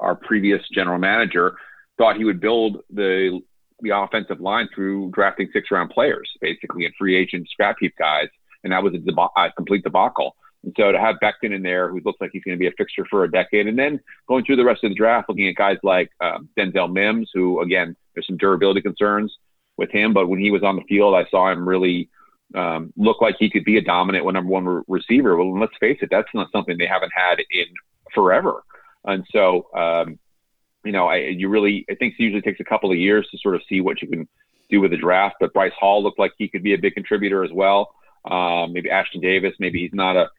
our 0.00 0.14
previous 0.14 0.62
general 0.72 0.98
manager 0.98 1.54
thought 1.98 2.16
he 2.16 2.24
would 2.24 2.40
build 2.40 2.78
the 2.90 3.40
the 3.80 3.90
offensive 3.90 4.40
line 4.40 4.68
through 4.74 5.10
drafting 5.12 5.48
six 5.52 5.70
round 5.70 5.90
players, 5.90 6.28
basically, 6.40 6.84
and 6.84 6.94
free 6.98 7.16
agent 7.16 7.48
scrap 7.48 7.76
heap 7.78 7.94
guys. 7.98 8.28
And 8.64 8.72
that 8.72 8.82
was 8.82 8.92
a, 8.94 8.98
deba- 8.98 9.30
a 9.36 9.52
complete 9.52 9.84
debacle. 9.84 10.34
And 10.64 10.74
so 10.76 10.92
to 10.92 10.98
have 10.98 11.16
Becton 11.22 11.54
in 11.54 11.62
there, 11.62 11.88
who 11.88 12.00
looks 12.04 12.20
like 12.20 12.30
he's 12.32 12.42
going 12.42 12.56
to 12.56 12.60
be 12.60 12.66
a 12.66 12.72
fixture 12.72 13.06
for 13.08 13.24
a 13.24 13.30
decade, 13.30 13.66
and 13.66 13.78
then 13.78 14.00
going 14.26 14.44
through 14.44 14.56
the 14.56 14.64
rest 14.64 14.84
of 14.84 14.90
the 14.90 14.96
draft, 14.96 15.28
looking 15.28 15.48
at 15.48 15.54
guys 15.54 15.78
like 15.82 16.10
um, 16.20 16.48
Denzel 16.58 16.92
Mims, 16.92 17.30
who 17.32 17.60
again, 17.60 17.96
there's 18.14 18.26
some 18.26 18.36
durability 18.36 18.80
concerns 18.80 19.32
with 19.76 19.90
him, 19.90 20.12
but 20.12 20.28
when 20.28 20.40
he 20.40 20.50
was 20.50 20.62
on 20.62 20.76
the 20.76 20.82
field, 20.88 21.14
I 21.14 21.24
saw 21.30 21.50
him 21.50 21.68
really 21.68 22.08
um, 22.54 22.92
look 22.96 23.20
like 23.20 23.36
he 23.38 23.50
could 23.50 23.64
be 23.64 23.76
a 23.76 23.82
dominant 23.82 24.26
number 24.26 24.50
one 24.50 24.64
re- 24.64 24.82
receiver. 24.88 25.36
Well, 25.36 25.58
let's 25.58 25.76
face 25.78 25.98
it, 26.02 26.08
that's 26.10 26.28
not 26.34 26.50
something 26.50 26.76
they 26.76 26.86
haven't 26.86 27.12
had 27.14 27.38
in 27.38 27.66
forever. 28.12 28.64
And 29.04 29.24
so 29.32 29.68
um, 29.74 30.18
you 30.84 30.92
know, 30.92 31.06
I, 31.06 31.16
you 31.16 31.48
really, 31.48 31.84
I 31.90 31.94
think 31.94 32.14
it 32.18 32.22
usually 32.22 32.42
takes 32.42 32.60
a 32.60 32.64
couple 32.64 32.90
of 32.90 32.96
years 32.96 33.26
to 33.30 33.38
sort 33.38 33.54
of 33.54 33.62
see 33.68 33.80
what 33.80 34.00
you 34.00 34.08
can 34.08 34.28
do 34.70 34.80
with 34.80 34.90
the 34.90 34.96
draft. 34.96 35.36
But 35.40 35.52
Bryce 35.52 35.72
Hall 35.78 36.02
looked 36.02 36.18
like 36.18 36.32
he 36.38 36.48
could 36.48 36.62
be 36.62 36.74
a 36.74 36.78
big 36.78 36.94
contributor 36.94 37.44
as 37.44 37.50
well. 37.52 37.94
Um, 38.24 38.72
maybe 38.72 38.88
Ashtyn 38.88 39.20
Davis, 39.20 39.54
maybe 39.58 39.80
he's 39.80 39.94
not 39.94 40.16
a, 40.16 40.30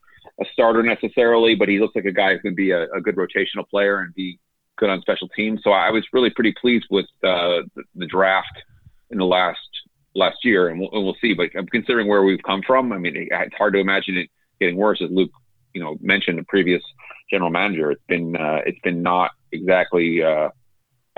a 0.41 0.45
starter 0.53 0.83
necessarily, 0.83 1.55
but 1.55 1.67
he 1.67 1.79
looks 1.79 1.95
like 1.95 2.05
a 2.05 2.11
guy 2.11 2.33
who 2.33 2.39
can 2.39 2.55
be 2.55 2.71
a, 2.71 2.83
a 2.91 3.01
good 3.01 3.15
rotational 3.15 3.67
player 3.69 3.99
and 3.99 4.13
be 4.13 4.39
good 4.77 4.89
on 4.89 5.01
special 5.01 5.27
teams. 5.29 5.61
So 5.63 5.71
I 5.71 5.89
was 5.91 6.05
really 6.13 6.29
pretty 6.29 6.53
pleased 6.59 6.85
with 6.89 7.05
uh, 7.23 7.67
the, 7.75 7.83
the 7.95 8.05
draft 8.07 8.57
in 9.11 9.17
the 9.17 9.25
last 9.25 9.59
last 10.15 10.37
year, 10.43 10.69
and 10.69 10.79
we'll, 10.79 10.89
and 10.91 11.03
we'll 11.03 11.17
see. 11.21 11.33
But 11.33 11.51
considering 11.71 12.07
where 12.07 12.23
we've 12.23 12.43
come 12.43 12.61
from. 12.65 12.91
I 12.91 12.97
mean, 12.97 13.13
it's 13.15 13.55
hard 13.55 13.73
to 13.73 13.79
imagine 13.79 14.17
it 14.17 14.29
getting 14.59 14.77
worse, 14.77 15.01
as 15.01 15.09
Luke, 15.11 15.31
you 15.73 15.81
know, 15.81 15.97
mentioned 16.01 16.37
the 16.37 16.43
previous 16.43 16.81
general 17.29 17.49
manager. 17.49 17.91
It's 17.91 18.03
been 18.07 18.35
uh, 18.35 18.59
it's 18.65 18.79
been 18.79 19.01
not 19.01 19.31
exactly 19.51 20.23
uh, 20.23 20.49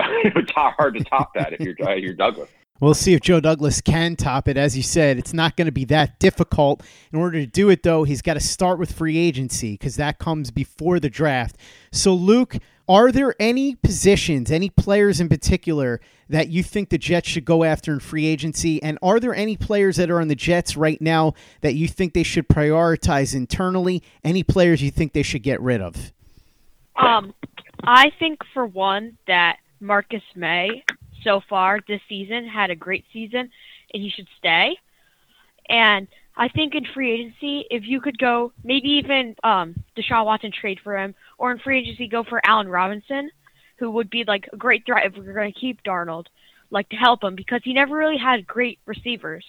hard 0.00 0.94
to 0.94 1.04
top 1.04 1.34
that 1.34 1.52
if 1.52 1.60
you're 1.60 1.76
uh, 1.88 1.94
you're 1.94 2.14
Douglas. 2.14 2.48
We'll 2.82 2.94
see 2.94 3.14
if 3.14 3.20
Joe 3.20 3.38
Douglas 3.38 3.80
can 3.80 4.16
top 4.16 4.48
it. 4.48 4.56
As 4.56 4.76
you 4.76 4.82
said, 4.82 5.16
it's 5.16 5.32
not 5.32 5.56
going 5.56 5.66
to 5.66 5.72
be 5.72 5.84
that 5.84 6.18
difficult. 6.18 6.82
In 7.12 7.18
order 7.20 7.38
to 7.38 7.46
do 7.46 7.70
it, 7.70 7.84
though, 7.84 8.02
he's 8.02 8.22
got 8.22 8.34
to 8.34 8.40
start 8.40 8.80
with 8.80 8.90
free 8.90 9.16
agency 9.16 9.74
because 9.74 9.94
that 9.94 10.18
comes 10.18 10.50
before 10.50 10.98
the 10.98 11.08
draft. 11.08 11.56
So, 11.92 12.12
Luke, 12.12 12.56
Are 12.88 13.12
there 13.12 13.34
any 13.38 13.76
positions, 13.76 14.50
any 14.50 14.68
players 14.68 15.20
in 15.20 15.28
particular 15.28 16.00
that 16.28 16.48
you 16.48 16.62
think 16.62 16.88
the 16.88 16.98
Jets 16.98 17.28
should 17.28 17.44
go 17.44 17.62
after 17.64 17.92
in 17.92 18.00
free 18.00 18.26
agency? 18.26 18.82
And 18.82 18.98
are 19.02 19.20
there 19.20 19.34
any 19.34 19.56
players 19.56 19.96
that 19.96 20.10
are 20.10 20.20
on 20.20 20.28
the 20.28 20.34
Jets 20.34 20.76
right 20.76 21.00
now 21.00 21.34
that 21.60 21.74
you 21.74 21.86
think 21.86 22.12
they 22.12 22.22
should 22.22 22.48
prioritize 22.48 23.34
internally? 23.34 24.02
Any 24.24 24.42
players 24.42 24.82
you 24.82 24.90
think 24.90 25.12
they 25.12 25.22
should 25.22 25.42
get 25.42 25.60
rid 25.60 25.80
of? 25.80 26.12
Um, 26.96 27.32
I 27.84 28.10
think 28.18 28.40
for 28.52 28.66
one 28.66 29.16
that 29.26 29.58
Marcus 29.80 30.22
Maye 30.34 30.84
so 31.24 31.40
far 31.48 31.80
this 31.86 32.00
season 32.08 32.46
had 32.46 32.70
a 32.70 32.76
great 32.76 33.04
season 33.12 33.50
and 33.92 34.02
he 34.02 34.10
should 34.10 34.28
stay. 34.38 34.76
And 35.68 36.08
I 36.36 36.48
think 36.48 36.74
in 36.74 36.84
free 36.84 37.12
agency, 37.12 37.66
if 37.70 37.86
you 37.86 38.00
could 38.00 38.18
go 38.18 38.52
maybe 38.64 38.88
even 38.90 39.36
um, 39.44 39.74
Deshaun 39.96 40.24
Watson 40.24 40.50
trade 40.52 40.80
for 40.82 40.96
him, 40.96 41.14
or 41.38 41.52
in 41.52 41.58
free 41.58 41.80
agency 41.80 42.08
go 42.08 42.24
for 42.24 42.40
Allen 42.44 42.68
Robinson, 42.68 43.30
who 43.76 43.90
would 43.90 44.10
be 44.10 44.24
like 44.24 44.48
a 44.52 44.56
great 44.56 44.86
threat 44.86 45.06
if 45.06 45.16
we're 45.16 45.32
going 45.34 45.52
to 45.52 45.58
keep 45.58 45.82
Darnold, 45.82 46.26
like 46.70 46.88
to 46.90 46.96
help 46.96 47.22
him 47.22 47.34
because 47.34 47.60
he 47.64 47.74
never 47.74 47.96
really 47.96 48.16
had 48.16 48.46
great 48.46 48.78
receivers. 48.86 49.44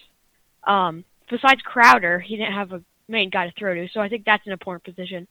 Um, 0.64 1.04
besides 1.30 1.62
Crowder, 1.62 2.20
he 2.20 2.36
didn't 2.36 2.54
have 2.54 2.72
a 2.72 2.82
main 3.08 3.30
guy 3.30 3.46
to 3.46 3.54
throw 3.58 3.74
to, 3.74 3.88
so 3.88 4.00
I 4.00 4.08
think 4.08 4.24
that's 4.24 4.46
an 4.46 4.52
important 4.52 4.84
position. 4.84 5.26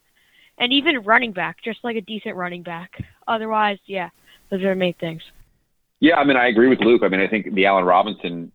And 0.57 0.71
even 0.71 1.03
running 1.03 1.33
back, 1.33 1.57
just 1.63 1.83
like 1.83 1.95
a 1.95 2.01
decent 2.01 2.35
running 2.35 2.63
back. 2.63 2.91
Otherwise, 3.27 3.79
yeah, 3.85 4.09
those 4.50 4.62
are 4.62 4.69
the 4.69 4.75
main 4.75 4.93
things. 4.93 5.23
Yeah, 6.00 6.17
I 6.17 6.25
mean, 6.25 6.38
I 6.38 6.47
agree 6.47 6.67
with 6.67 6.79
Luke. 6.81 7.01
I 7.03 7.07
mean, 7.07 7.21
I 7.21 7.27
think 7.27 7.53
the 7.53 7.65
Allen 7.65 7.85
Robinson 7.85 8.51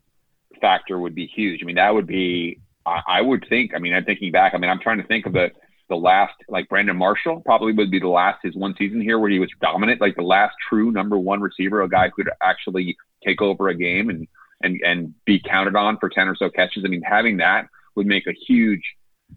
factor 0.60 0.98
would 0.98 1.14
be 1.14 1.26
huge. 1.26 1.62
I 1.62 1.66
mean, 1.66 1.76
that 1.76 1.94
would 1.94 2.06
be, 2.06 2.60
I, 2.84 3.00
I 3.06 3.22
would 3.22 3.46
think, 3.48 3.72
I 3.74 3.78
mean, 3.78 3.94
I'm 3.94 4.04
thinking 4.04 4.32
back, 4.32 4.54
I 4.54 4.58
mean, 4.58 4.70
I'm 4.70 4.80
trying 4.80 4.98
to 4.98 5.06
think 5.06 5.26
of 5.26 5.32
the, 5.32 5.50
the 5.88 5.96
last, 5.96 6.34
like 6.48 6.68
Brandon 6.68 6.96
Marshall 6.96 7.40
probably 7.44 7.72
would 7.72 7.90
be 7.90 8.00
the 8.00 8.08
last, 8.08 8.40
his 8.42 8.54
one 8.54 8.74
season 8.76 9.00
here 9.00 9.18
where 9.18 9.30
he 9.30 9.38
was 9.38 9.48
dominant, 9.60 10.00
like 10.00 10.16
the 10.16 10.22
last 10.22 10.54
true 10.68 10.90
number 10.90 11.16
one 11.16 11.40
receiver, 11.40 11.82
a 11.82 11.88
guy 11.88 12.08
who 12.08 12.22
could 12.22 12.32
actually 12.42 12.96
take 13.24 13.40
over 13.40 13.68
a 13.68 13.74
game 13.74 14.10
and, 14.10 14.28
and, 14.62 14.80
and 14.84 15.14
be 15.24 15.40
counted 15.40 15.76
on 15.76 15.96
for 15.98 16.08
10 16.08 16.28
or 16.28 16.36
so 16.36 16.50
catches. 16.50 16.84
I 16.84 16.88
mean, 16.88 17.02
having 17.02 17.38
that 17.38 17.68
would 17.94 18.06
make 18.06 18.26
a 18.26 18.34
huge, 18.46 18.82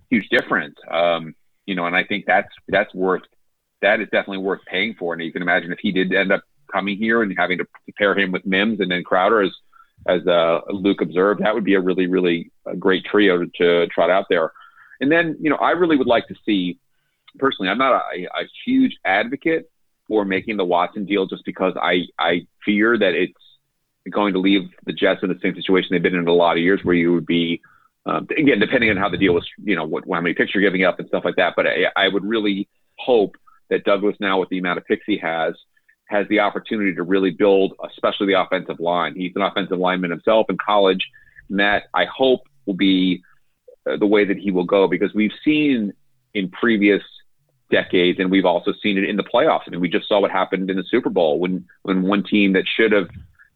huge 0.09 0.27
difference. 0.29 0.75
Um, 0.89 1.35
you 1.65 1.75
know, 1.75 1.85
and 1.85 1.95
I 1.95 2.03
think 2.03 2.25
that's, 2.25 2.49
that's 2.67 2.93
worth, 2.93 3.21
that 3.81 4.01
is 4.01 4.07
definitely 4.11 4.39
worth 4.39 4.61
paying 4.65 4.95
for. 4.99 5.13
And 5.13 5.23
you 5.23 5.31
can 5.31 5.41
imagine 5.41 5.71
if 5.71 5.79
he 5.79 5.91
did 5.91 6.13
end 6.13 6.31
up 6.31 6.43
coming 6.71 6.97
here 6.97 7.21
and 7.21 7.33
having 7.37 7.57
to 7.57 7.67
pair 7.97 8.17
him 8.17 8.31
with 8.31 8.45
Mims 8.45 8.79
and 8.79 8.91
then 8.91 9.03
Crowder, 9.03 9.41
as 9.41 9.51
as 10.07 10.25
uh, 10.25 10.61
Luke 10.69 11.01
observed, 11.01 11.41
that 11.43 11.53
would 11.53 11.63
be 11.63 11.75
a 11.75 11.79
really 11.79 12.07
really 12.07 12.51
great 12.79 13.05
trio 13.05 13.39
to, 13.39 13.47
to 13.57 13.87
trot 13.87 14.09
out 14.09 14.25
there. 14.29 14.51
And 14.99 15.11
then 15.11 15.37
you 15.39 15.49
know 15.49 15.57
I 15.57 15.71
really 15.71 15.97
would 15.97 16.07
like 16.07 16.27
to 16.27 16.35
see 16.45 16.79
personally. 17.37 17.69
I'm 17.69 17.77
not 17.77 18.03
a, 18.13 18.23
a 18.25 18.47
huge 18.65 18.97
advocate 19.05 19.69
for 20.07 20.25
making 20.25 20.57
the 20.57 20.65
Watson 20.65 21.05
deal 21.05 21.25
just 21.25 21.45
because 21.45 21.73
I 21.81 22.03
I 22.19 22.47
fear 22.65 22.97
that 22.97 23.13
it's 23.13 23.33
going 24.09 24.33
to 24.33 24.39
leave 24.39 24.69
the 24.85 24.93
Jets 24.93 25.21
in 25.23 25.29
the 25.29 25.39
same 25.41 25.55
situation 25.55 25.89
they've 25.91 26.01
been 26.01 26.15
in 26.15 26.27
a 26.27 26.33
lot 26.33 26.57
of 26.57 26.63
years, 26.63 26.81
where 26.83 26.95
you 26.95 27.13
would 27.13 27.25
be 27.25 27.61
um, 28.05 28.27
again 28.37 28.59
depending 28.59 28.89
on 28.89 28.97
how 28.97 29.09
the 29.09 29.17
deal 29.17 29.33
was, 29.33 29.47
you 29.63 29.75
know, 29.75 29.85
what 29.85 30.03
how 30.11 30.21
many 30.21 30.33
picks 30.33 30.53
you're 30.53 30.63
giving 30.63 30.83
up 30.83 30.99
and 30.99 31.07
stuff 31.07 31.25
like 31.25 31.35
that. 31.35 31.53
But 31.55 31.67
I, 31.67 31.85
I 31.95 32.07
would 32.07 32.25
really 32.25 32.67
hope 32.97 33.35
that 33.69 33.83
Douglas 33.83 34.15
now 34.19 34.39
with 34.39 34.49
the 34.49 34.59
amount 34.59 34.77
of 34.77 34.85
picks 34.85 35.05
he 35.05 35.17
has 35.17 35.53
has 36.11 36.27
the 36.27 36.39
opportunity 36.39 36.93
to 36.93 37.03
really 37.03 37.31
build, 37.31 37.73
especially 37.89 38.27
the 38.27 38.39
offensive 38.39 38.79
line. 38.79 39.15
He's 39.15 39.31
an 39.35 39.41
offensive 39.41 39.79
lineman 39.79 40.11
himself 40.11 40.47
in 40.49 40.57
college, 40.57 41.01
and 41.49 41.59
that 41.59 41.83
I 41.93 42.05
hope 42.05 42.41
will 42.65 42.75
be 42.75 43.23
uh, 43.89 43.97
the 43.97 44.05
way 44.05 44.25
that 44.25 44.37
he 44.37 44.51
will 44.51 44.65
go 44.65 44.87
because 44.87 45.13
we've 45.13 45.31
seen 45.43 45.93
in 46.33 46.49
previous 46.49 47.01
decades, 47.71 48.19
and 48.19 48.29
we've 48.29 48.45
also 48.45 48.73
seen 48.83 48.97
it 48.97 49.09
in 49.09 49.15
the 49.15 49.23
playoffs. 49.23 49.61
I 49.67 49.71
mean, 49.71 49.79
we 49.79 49.89
just 49.89 50.07
saw 50.07 50.19
what 50.19 50.31
happened 50.31 50.69
in 50.69 50.77
the 50.77 50.83
Super 50.89 51.09
Bowl 51.09 51.39
when 51.39 51.65
when 51.83 52.03
one 52.03 52.23
team 52.23 52.53
that 52.53 52.65
should 52.67 52.91
have 52.91 53.09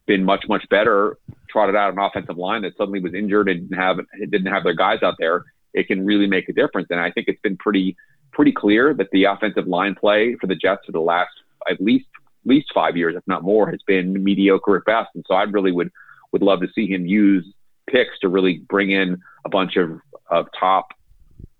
been 0.06 0.24
much 0.24 0.44
much 0.48 0.66
better 0.70 1.18
trotted 1.50 1.76
out 1.76 1.92
an 1.92 1.98
offensive 1.98 2.38
line 2.38 2.62
that 2.62 2.76
suddenly 2.76 3.00
was 3.00 3.14
injured 3.14 3.48
and 3.48 3.68
didn't 3.68 3.80
have 3.80 3.98
didn't 4.30 4.46
have 4.46 4.64
their 4.64 4.74
guys 4.74 5.02
out 5.02 5.14
there. 5.18 5.44
It 5.74 5.88
can 5.88 6.06
really 6.06 6.26
make 6.26 6.48
a 6.48 6.52
difference, 6.54 6.88
and 6.90 6.98
I 6.98 7.10
think 7.10 7.28
it's 7.28 7.40
been 7.42 7.58
pretty 7.58 7.96
pretty 8.32 8.52
clear 8.52 8.94
that 8.94 9.08
the 9.12 9.24
offensive 9.24 9.66
line 9.66 9.94
play 9.94 10.36
for 10.40 10.46
the 10.46 10.54
Jets 10.54 10.86
for 10.86 10.92
the 10.92 11.00
last 11.00 11.30
at 11.70 11.80
least 11.80 12.06
least 12.46 12.68
five 12.74 12.96
years, 12.96 13.14
if 13.16 13.22
not 13.26 13.42
more, 13.42 13.70
has 13.70 13.80
been 13.86 14.22
mediocre 14.22 14.76
at 14.76 14.84
best. 14.84 15.10
And 15.14 15.24
so 15.28 15.34
I 15.34 15.42
really 15.42 15.72
would 15.72 15.90
would 16.32 16.42
love 16.42 16.60
to 16.60 16.68
see 16.74 16.86
him 16.86 17.06
use 17.06 17.46
picks 17.88 18.18
to 18.20 18.28
really 18.28 18.58
bring 18.68 18.90
in 18.90 19.22
a 19.44 19.48
bunch 19.48 19.76
of 19.76 20.00
of 20.30 20.46
top 20.58 20.88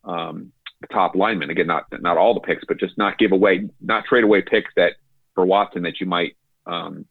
um, 0.05 0.53
top 0.93 1.15
linemen. 1.15 1.51
Again, 1.51 1.67
not 1.67 1.85
not 2.01 2.17
all 2.17 2.35
the 2.35 2.41
picks, 2.41 2.65
but 2.67 2.79
just 2.79 2.99
not 2.99 3.19
give 3.19 3.33
away, 3.33 3.69
not 3.81 4.05
trade 4.05 4.25
away 4.25 4.43
picks 4.43 4.71
that 4.77 4.95
for 5.35 5.45
Watson 5.45 5.83
that 5.83 6.01
you 6.01 6.07
might 6.07 6.37
um, 6.67 7.07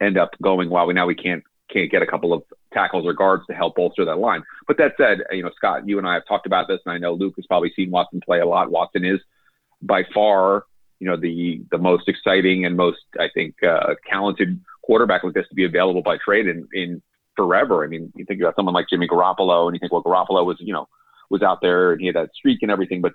end 0.00 0.18
up 0.18 0.30
going. 0.42 0.70
While 0.70 0.86
we 0.86 0.94
now 0.94 1.06
we 1.06 1.14
can't 1.14 1.42
can't 1.70 1.90
get 1.90 2.02
a 2.02 2.06
couple 2.06 2.32
of 2.32 2.42
tackles 2.72 3.06
or 3.06 3.12
guards 3.12 3.44
to 3.48 3.54
help 3.54 3.76
bolster 3.76 4.04
that 4.04 4.18
line. 4.18 4.42
But 4.68 4.78
that 4.78 4.92
said, 4.96 5.18
you 5.30 5.42
know, 5.42 5.50
Scott, 5.56 5.88
you 5.88 5.98
and 5.98 6.06
I 6.06 6.14
have 6.14 6.26
talked 6.26 6.46
about 6.46 6.68
this, 6.68 6.80
and 6.86 6.92
I 6.92 6.98
know 6.98 7.14
Luke 7.14 7.34
has 7.36 7.46
probably 7.46 7.72
seen 7.74 7.90
Watson 7.90 8.20
play 8.20 8.40
a 8.40 8.46
lot. 8.46 8.70
Watson 8.70 9.04
is 9.04 9.20
by 9.82 10.04
far 10.14 10.64
you 10.98 11.06
know 11.06 11.16
the 11.16 11.62
the 11.70 11.78
most 11.78 12.08
exciting 12.08 12.64
and 12.64 12.76
most 12.76 13.00
I 13.18 13.28
think 13.32 13.56
uh, 13.62 13.94
talented 14.08 14.60
quarterback 14.82 15.24
like 15.24 15.34
this 15.34 15.48
to 15.48 15.54
be 15.54 15.64
available 15.64 16.02
by 16.02 16.16
trade 16.24 16.46
in 16.46 16.68
in 16.72 17.02
forever. 17.36 17.84
I 17.84 17.88
mean, 17.88 18.12
you 18.16 18.24
think 18.24 18.40
about 18.40 18.56
someone 18.56 18.74
like 18.74 18.88
Jimmy 18.88 19.08
Garoppolo, 19.08 19.66
and 19.66 19.74
you 19.74 19.80
think, 19.80 19.92
well, 19.92 20.02
Garoppolo 20.02 20.44
was 20.44 20.56
you 20.60 20.72
know 20.72 20.88
was 21.30 21.42
out 21.42 21.60
there 21.60 21.92
and 21.92 22.00
he 22.00 22.06
had 22.06 22.16
that 22.16 22.30
streak 22.34 22.60
and 22.62 22.70
everything, 22.70 23.00
but 23.00 23.12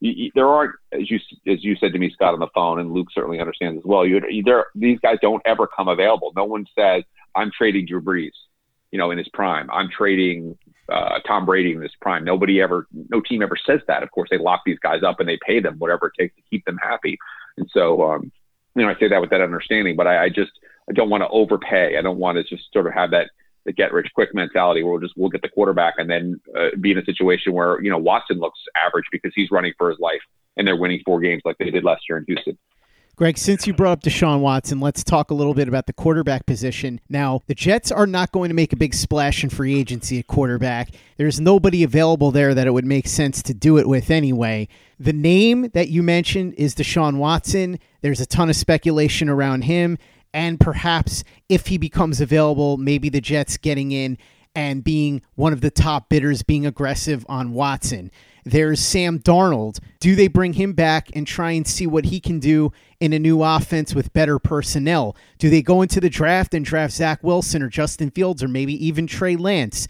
you, 0.00 0.12
you, 0.12 0.30
there 0.34 0.46
aren't, 0.46 0.74
as 0.92 1.10
you 1.10 1.18
as 1.46 1.64
you 1.64 1.76
said 1.76 1.92
to 1.92 1.98
me, 1.98 2.10
Scott, 2.12 2.34
on 2.34 2.40
the 2.40 2.48
phone, 2.54 2.78
and 2.78 2.92
Luke 2.92 3.08
certainly 3.12 3.40
understands 3.40 3.78
as 3.78 3.84
well. 3.84 4.06
You, 4.06 4.20
there, 4.44 4.66
these 4.74 4.98
guys 5.00 5.16
don't 5.20 5.42
ever 5.44 5.66
come 5.66 5.88
available. 5.88 6.32
No 6.36 6.44
one 6.44 6.66
says, 6.78 7.02
"I'm 7.34 7.50
trading 7.56 7.86
Drew 7.86 8.00
Brees," 8.00 8.30
you 8.92 8.98
know, 8.98 9.10
in 9.10 9.18
his 9.18 9.28
prime. 9.30 9.68
I'm 9.70 9.88
trading 9.90 10.56
uh, 10.92 11.20
Tom 11.26 11.46
Brady 11.46 11.72
in 11.72 11.82
his 11.82 11.94
prime. 12.00 12.24
Nobody 12.24 12.60
ever, 12.60 12.86
no 13.10 13.20
team 13.20 13.42
ever 13.42 13.56
says 13.66 13.80
that. 13.88 14.02
Of 14.02 14.10
course, 14.10 14.28
they 14.30 14.38
lock 14.38 14.62
these 14.64 14.78
guys 14.78 15.02
up 15.02 15.20
and 15.20 15.28
they 15.28 15.38
pay 15.46 15.60
them 15.60 15.76
whatever 15.78 16.06
it 16.06 16.12
takes 16.18 16.34
to 16.36 16.42
keep 16.50 16.64
them 16.64 16.78
happy. 16.82 17.18
And 17.56 17.68
so, 17.72 18.02
um, 18.10 18.32
you 18.74 18.82
know, 18.82 18.88
I 18.88 18.98
say 18.98 19.08
that 19.08 19.20
with 19.20 19.30
that 19.30 19.40
understanding, 19.40 19.96
but 19.96 20.06
I, 20.06 20.24
I 20.24 20.28
just, 20.28 20.52
I 20.88 20.92
don't 20.92 21.10
want 21.10 21.22
to 21.22 21.28
overpay. 21.28 21.98
I 21.98 22.02
don't 22.02 22.18
want 22.18 22.36
to 22.36 22.44
just 22.44 22.72
sort 22.72 22.86
of 22.86 22.94
have 22.94 23.10
that 23.10 23.30
the 23.68 23.72
get 23.72 23.92
rich 23.92 24.08
quick 24.14 24.34
mentality 24.34 24.82
where 24.82 24.92
we'll 24.92 25.00
just 25.00 25.14
we'll 25.16 25.28
get 25.28 25.42
the 25.42 25.48
quarterback 25.48 25.94
and 25.98 26.08
then 26.08 26.40
uh, 26.58 26.68
be 26.80 26.90
in 26.90 26.98
a 26.98 27.04
situation 27.04 27.52
where 27.52 27.80
you 27.82 27.90
know 27.90 27.98
Watson 27.98 28.38
looks 28.38 28.58
average 28.74 29.04
because 29.12 29.32
he's 29.34 29.50
running 29.50 29.74
for 29.76 29.90
his 29.90 29.98
life 29.98 30.22
and 30.56 30.66
they're 30.66 30.76
winning 30.76 31.02
four 31.04 31.20
games 31.20 31.42
like 31.44 31.58
they 31.58 31.70
did 31.70 31.84
last 31.84 32.02
year 32.08 32.18
in 32.18 32.24
Houston. 32.26 32.56
Greg, 33.18 33.36
since 33.36 33.66
you 33.66 33.74
brought 33.74 33.90
up 33.90 34.02
Deshaun 34.04 34.38
Watson, 34.38 34.78
let's 34.78 35.02
talk 35.02 35.32
a 35.32 35.34
little 35.34 35.52
bit 35.52 35.66
about 35.66 35.86
the 35.86 35.92
quarterback 35.92 36.46
position. 36.46 37.00
Now, 37.08 37.42
the 37.48 37.54
Jets 37.56 37.90
are 37.90 38.06
not 38.06 38.30
going 38.30 38.48
to 38.48 38.54
make 38.54 38.72
a 38.72 38.76
big 38.76 38.94
splash 38.94 39.42
in 39.42 39.50
free 39.50 39.76
agency 39.76 40.20
at 40.20 40.28
quarterback. 40.28 40.90
There's 41.16 41.40
nobody 41.40 41.82
available 41.82 42.30
there 42.30 42.54
that 42.54 42.68
it 42.68 42.70
would 42.70 42.84
make 42.84 43.08
sense 43.08 43.42
to 43.42 43.52
do 43.52 43.76
it 43.76 43.88
with 43.88 44.12
anyway. 44.12 44.68
The 45.00 45.12
name 45.12 45.68
that 45.74 45.88
you 45.88 46.00
mentioned 46.00 46.54
is 46.54 46.76
Deshaun 46.76 47.16
Watson. 47.16 47.80
There's 48.02 48.20
a 48.20 48.26
ton 48.26 48.50
of 48.50 48.54
speculation 48.54 49.28
around 49.28 49.62
him. 49.62 49.98
And 50.32 50.60
perhaps 50.60 51.24
if 51.48 51.66
he 51.66 51.76
becomes 51.76 52.20
available, 52.20 52.76
maybe 52.76 53.08
the 53.08 53.20
Jets 53.20 53.56
getting 53.56 53.90
in 53.90 54.16
and 54.54 54.84
being 54.84 55.22
one 55.34 55.52
of 55.52 55.60
the 55.60 55.72
top 55.72 56.08
bidders, 56.08 56.44
being 56.44 56.66
aggressive 56.66 57.26
on 57.28 57.52
Watson. 57.52 58.12
There's 58.48 58.80
Sam 58.80 59.18
Darnold. 59.18 59.78
Do 60.00 60.14
they 60.14 60.26
bring 60.26 60.54
him 60.54 60.72
back 60.72 61.10
and 61.12 61.26
try 61.26 61.50
and 61.50 61.66
see 61.66 61.86
what 61.86 62.06
he 62.06 62.18
can 62.18 62.38
do 62.38 62.72
in 62.98 63.12
a 63.12 63.18
new 63.18 63.42
offense 63.42 63.94
with 63.94 64.14
better 64.14 64.38
personnel? 64.38 65.14
Do 65.36 65.50
they 65.50 65.60
go 65.60 65.82
into 65.82 66.00
the 66.00 66.08
draft 66.08 66.54
and 66.54 66.64
draft 66.64 66.94
Zach 66.94 67.22
Wilson 67.22 67.62
or 67.62 67.68
Justin 67.68 68.10
Fields 68.10 68.42
or 68.42 68.48
maybe 68.48 68.72
even 68.86 69.06
Trey 69.06 69.36
Lance? 69.36 69.86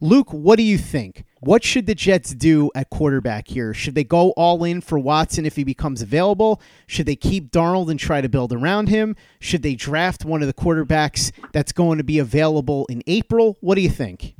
Luke, 0.00 0.32
what 0.32 0.56
do 0.56 0.64
you 0.64 0.76
think? 0.76 1.24
What 1.38 1.62
should 1.62 1.86
the 1.86 1.94
Jets 1.94 2.34
do 2.34 2.68
at 2.74 2.90
quarterback 2.90 3.46
here? 3.46 3.72
Should 3.72 3.94
they 3.94 4.02
go 4.02 4.30
all 4.30 4.64
in 4.64 4.80
for 4.80 4.98
Watson 4.98 5.46
if 5.46 5.54
he 5.54 5.62
becomes 5.62 6.02
available? 6.02 6.60
Should 6.88 7.06
they 7.06 7.16
keep 7.16 7.52
Darnold 7.52 7.92
and 7.92 8.00
try 8.00 8.20
to 8.20 8.28
build 8.28 8.52
around 8.52 8.88
him? 8.88 9.14
Should 9.38 9.62
they 9.62 9.76
draft 9.76 10.24
one 10.24 10.42
of 10.42 10.48
the 10.48 10.54
quarterbacks 10.54 11.30
that's 11.52 11.70
going 11.70 11.98
to 11.98 12.04
be 12.04 12.18
available 12.18 12.86
in 12.86 13.04
April? 13.06 13.56
What 13.60 13.76
do 13.76 13.82
you 13.82 13.90
think? 13.90 14.34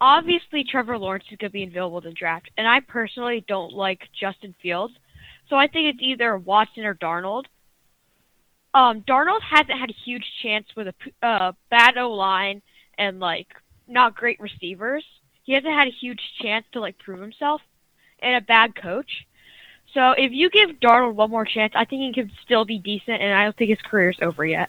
Obviously 0.00 0.64
Trevor 0.64 0.98
Lawrence 0.98 1.24
is 1.30 1.36
going 1.38 1.50
to 1.50 1.52
be 1.52 1.64
available 1.64 2.00
to 2.02 2.12
draft, 2.12 2.50
and 2.56 2.66
I 2.66 2.80
personally 2.80 3.44
don't 3.46 3.72
like 3.72 4.00
Justin 4.18 4.54
Fields, 4.62 4.94
so 5.48 5.56
I 5.56 5.66
think 5.66 5.94
it's 5.94 6.02
either 6.02 6.38
Watson 6.38 6.84
or 6.84 6.94
Darnold. 6.94 7.44
Um, 8.72 9.02
Darnold 9.02 9.42
hasn't 9.42 9.78
had 9.78 9.90
a 9.90 10.04
huge 10.04 10.24
chance 10.42 10.66
with 10.76 10.88
a 10.88 11.26
uh, 11.26 11.52
bad 11.70 11.98
O 11.98 12.12
line 12.12 12.62
and 12.98 13.18
like 13.18 13.48
not 13.88 14.14
great 14.14 14.38
receivers. 14.38 15.04
He 15.42 15.54
hasn't 15.54 15.72
had 15.72 15.88
a 15.88 15.92
huge 16.00 16.20
chance 16.40 16.64
to 16.72 16.80
like 16.80 16.98
prove 16.98 17.20
himself, 17.20 17.60
and 18.22 18.36
a 18.36 18.40
bad 18.40 18.74
coach. 18.80 19.26
So 19.92 20.12
if 20.12 20.30
you 20.32 20.50
give 20.50 20.78
Darnold 20.80 21.14
one 21.14 21.30
more 21.30 21.44
chance, 21.44 21.72
I 21.74 21.84
think 21.84 22.02
he 22.02 22.12
can 22.12 22.30
still 22.44 22.64
be 22.64 22.78
decent, 22.78 23.20
and 23.20 23.34
I 23.34 23.44
don't 23.44 23.56
think 23.56 23.70
his 23.70 23.82
career's 23.82 24.18
over 24.22 24.46
yet. 24.46 24.68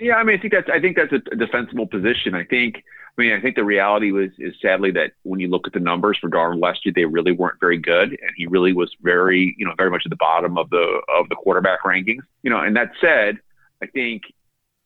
Yeah, 0.00 0.14
I 0.14 0.24
mean, 0.24 0.36
I 0.36 0.40
think 0.40 0.52
that's 0.52 0.68
I 0.68 0.80
think 0.80 0.96
that's 0.96 1.12
a 1.12 1.36
defensible 1.36 1.86
position. 1.86 2.34
I 2.34 2.44
think 2.44 2.82
I 3.18 3.22
mean, 3.22 3.32
I 3.32 3.40
think 3.40 3.56
the 3.56 3.64
reality 3.64 4.12
was 4.12 4.30
is 4.38 4.54
sadly 4.60 4.90
that 4.92 5.12
when 5.22 5.40
you 5.40 5.48
look 5.48 5.66
at 5.66 5.72
the 5.72 5.80
numbers 5.80 6.18
for 6.20 6.28
Darnold 6.28 6.60
last 6.60 6.84
year, 6.84 6.92
they 6.94 7.06
really 7.06 7.32
weren't 7.32 7.58
very 7.60 7.78
good, 7.78 8.10
and 8.10 8.30
he 8.36 8.46
really 8.46 8.74
was 8.74 8.94
very, 9.00 9.54
you 9.58 9.64
know, 9.64 9.72
very 9.76 9.90
much 9.90 10.02
at 10.04 10.10
the 10.10 10.16
bottom 10.16 10.58
of 10.58 10.68
the 10.68 11.00
of 11.08 11.28
the 11.30 11.34
quarterback 11.36 11.82
rankings. 11.82 12.20
You 12.42 12.50
know, 12.50 12.60
and 12.60 12.76
that 12.76 12.90
said, 13.00 13.38
I 13.82 13.86
think 13.86 14.22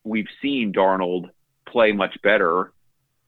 we've 0.04 0.28
seen 0.40 0.72
Darnold 0.72 1.30
play 1.66 1.90
much 1.92 2.16
better 2.22 2.72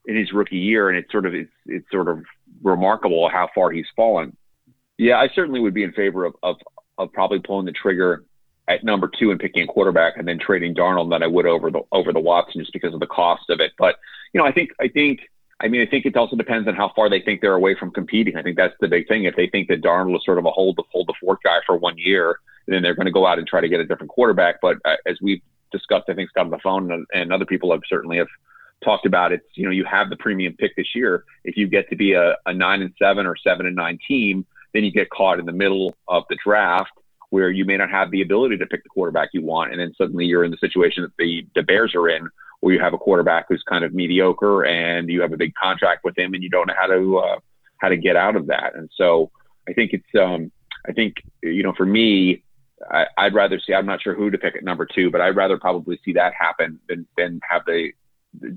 in 0.06 0.16
his 0.16 0.32
rookie 0.32 0.56
year, 0.56 0.88
and 0.88 0.96
it's 0.96 1.10
sort 1.10 1.26
of 1.26 1.34
it's 1.34 1.52
it's 1.66 1.90
sort 1.90 2.08
of 2.08 2.22
remarkable 2.62 3.28
how 3.28 3.48
far 3.54 3.72
he's 3.72 3.86
fallen. 3.96 4.36
Yeah, 4.98 5.16
I 5.16 5.28
certainly 5.34 5.58
would 5.58 5.74
be 5.74 5.82
in 5.82 5.92
favor 5.92 6.24
of 6.24 6.34
of, 6.44 6.56
of 6.98 7.12
probably 7.12 7.40
pulling 7.40 7.66
the 7.66 7.72
trigger 7.72 8.24
at 8.68 8.84
number 8.84 9.10
two 9.18 9.30
and 9.30 9.40
picking 9.40 9.62
a 9.62 9.66
quarterback 9.66 10.16
and 10.16 10.26
then 10.26 10.38
trading 10.38 10.74
Darnold 10.74 11.10
than 11.10 11.22
I 11.22 11.26
would 11.26 11.46
over 11.46 11.70
the 11.70 11.82
over 11.92 12.12
the 12.12 12.20
Watson 12.20 12.60
just 12.60 12.72
because 12.72 12.94
of 12.94 13.00
the 13.00 13.06
cost 13.06 13.50
of 13.50 13.60
it. 13.60 13.72
But 13.78 13.96
you 14.32 14.40
know, 14.40 14.46
I 14.46 14.52
think 14.52 14.70
I 14.80 14.88
think 14.88 15.20
I 15.60 15.68
mean 15.68 15.80
I 15.80 15.86
think 15.86 16.06
it 16.06 16.16
also 16.16 16.36
depends 16.36 16.68
on 16.68 16.74
how 16.74 16.92
far 16.94 17.10
they 17.10 17.20
think 17.20 17.40
they're 17.40 17.54
away 17.54 17.74
from 17.74 17.90
competing. 17.90 18.36
I 18.36 18.42
think 18.42 18.56
that's 18.56 18.74
the 18.80 18.88
big 18.88 19.08
thing. 19.08 19.24
If 19.24 19.36
they 19.36 19.48
think 19.48 19.68
that 19.68 19.82
Darnold 19.82 20.16
is 20.16 20.24
sort 20.24 20.38
of 20.38 20.44
a 20.44 20.50
hold 20.50 20.76
the 20.76 20.84
hold 20.90 21.08
the 21.08 21.14
fort 21.20 21.40
guy 21.42 21.58
for 21.66 21.76
one 21.76 21.98
year, 21.98 22.38
then 22.66 22.82
they're 22.82 22.94
going 22.94 23.06
to 23.06 23.12
go 23.12 23.26
out 23.26 23.38
and 23.38 23.46
try 23.46 23.60
to 23.60 23.68
get 23.68 23.80
a 23.80 23.86
different 23.86 24.10
quarterback. 24.10 24.60
But 24.60 24.78
uh, 24.84 24.96
as 25.06 25.18
we've 25.20 25.42
discussed, 25.72 26.04
I 26.08 26.14
think 26.14 26.30
Scott 26.30 26.44
on 26.44 26.50
the 26.50 26.58
phone 26.58 26.92
and, 26.92 27.06
and 27.12 27.32
other 27.32 27.46
people 27.46 27.72
have 27.72 27.80
certainly 27.88 28.18
have 28.18 28.28
talked 28.84 29.06
about 29.06 29.32
it. 29.32 29.42
You 29.54 29.64
know, 29.64 29.70
you 29.70 29.84
have 29.84 30.10
the 30.10 30.16
premium 30.16 30.54
pick 30.58 30.76
this 30.76 30.94
year. 30.94 31.24
If 31.44 31.56
you 31.56 31.66
get 31.66 31.88
to 31.90 31.96
be 31.96 32.12
a, 32.12 32.36
a 32.46 32.52
nine 32.52 32.82
and 32.82 32.92
seven 32.98 33.26
or 33.26 33.36
seven 33.36 33.66
and 33.66 33.76
nine 33.76 33.98
team, 34.06 34.46
then 34.72 34.84
you 34.84 34.92
get 34.92 35.10
caught 35.10 35.38
in 35.38 35.46
the 35.46 35.52
middle 35.52 35.96
of 36.08 36.24
the 36.28 36.36
draft 36.44 36.92
where 37.32 37.48
you 37.48 37.64
may 37.64 37.78
not 37.78 37.88
have 37.88 38.10
the 38.10 38.20
ability 38.20 38.58
to 38.58 38.66
pick 38.66 38.82
the 38.82 38.90
quarterback 38.90 39.30
you 39.32 39.40
want, 39.40 39.72
and 39.72 39.80
then 39.80 39.94
suddenly 39.96 40.26
you're 40.26 40.44
in 40.44 40.50
the 40.50 40.58
situation 40.58 41.02
that 41.02 41.16
the 41.18 41.46
the 41.54 41.62
Bears 41.62 41.94
are 41.94 42.06
in, 42.06 42.28
where 42.60 42.74
you 42.74 42.80
have 42.80 42.92
a 42.92 42.98
quarterback 42.98 43.46
who's 43.48 43.62
kind 43.66 43.84
of 43.84 43.94
mediocre, 43.94 44.66
and 44.66 45.08
you 45.08 45.22
have 45.22 45.32
a 45.32 45.38
big 45.38 45.54
contract 45.54 46.04
with 46.04 46.16
him, 46.18 46.34
and 46.34 46.42
you 46.42 46.50
don't 46.50 46.66
know 46.66 46.74
how 46.78 46.88
to 46.88 47.18
uh, 47.18 47.38
how 47.78 47.88
to 47.88 47.96
get 47.96 48.16
out 48.16 48.36
of 48.36 48.48
that. 48.48 48.74
And 48.74 48.90
so 48.94 49.30
I 49.66 49.72
think 49.72 49.94
it's 49.94 50.14
um, 50.14 50.52
I 50.86 50.92
think 50.92 51.22
you 51.42 51.62
know 51.62 51.72
for 51.72 51.86
me. 51.86 52.44
I, 52.90 53.06
I'd 53.16 53.32
rather 53.32 53.60
see. 53.60 53.72
I'm 53.72 53.86
not 53.86 54.02
sure 54.02 54.12
who 54.12 54.28
to 54.28 54.36
pick 54.36 54.56
at 54.56 54.64
number 54.64 54.84
two, 54.84 55.08
but 55.10 55.20
I'd 55.20 55.36
rather 55.36 55.56
probably 55.56 56.00
see 56.04 56.12
that 56.14 56.34
happen 56.34 56.80
than 56.88 57.06
than 57.16 57.40
have 57.48 57.62
the 57.64 57.92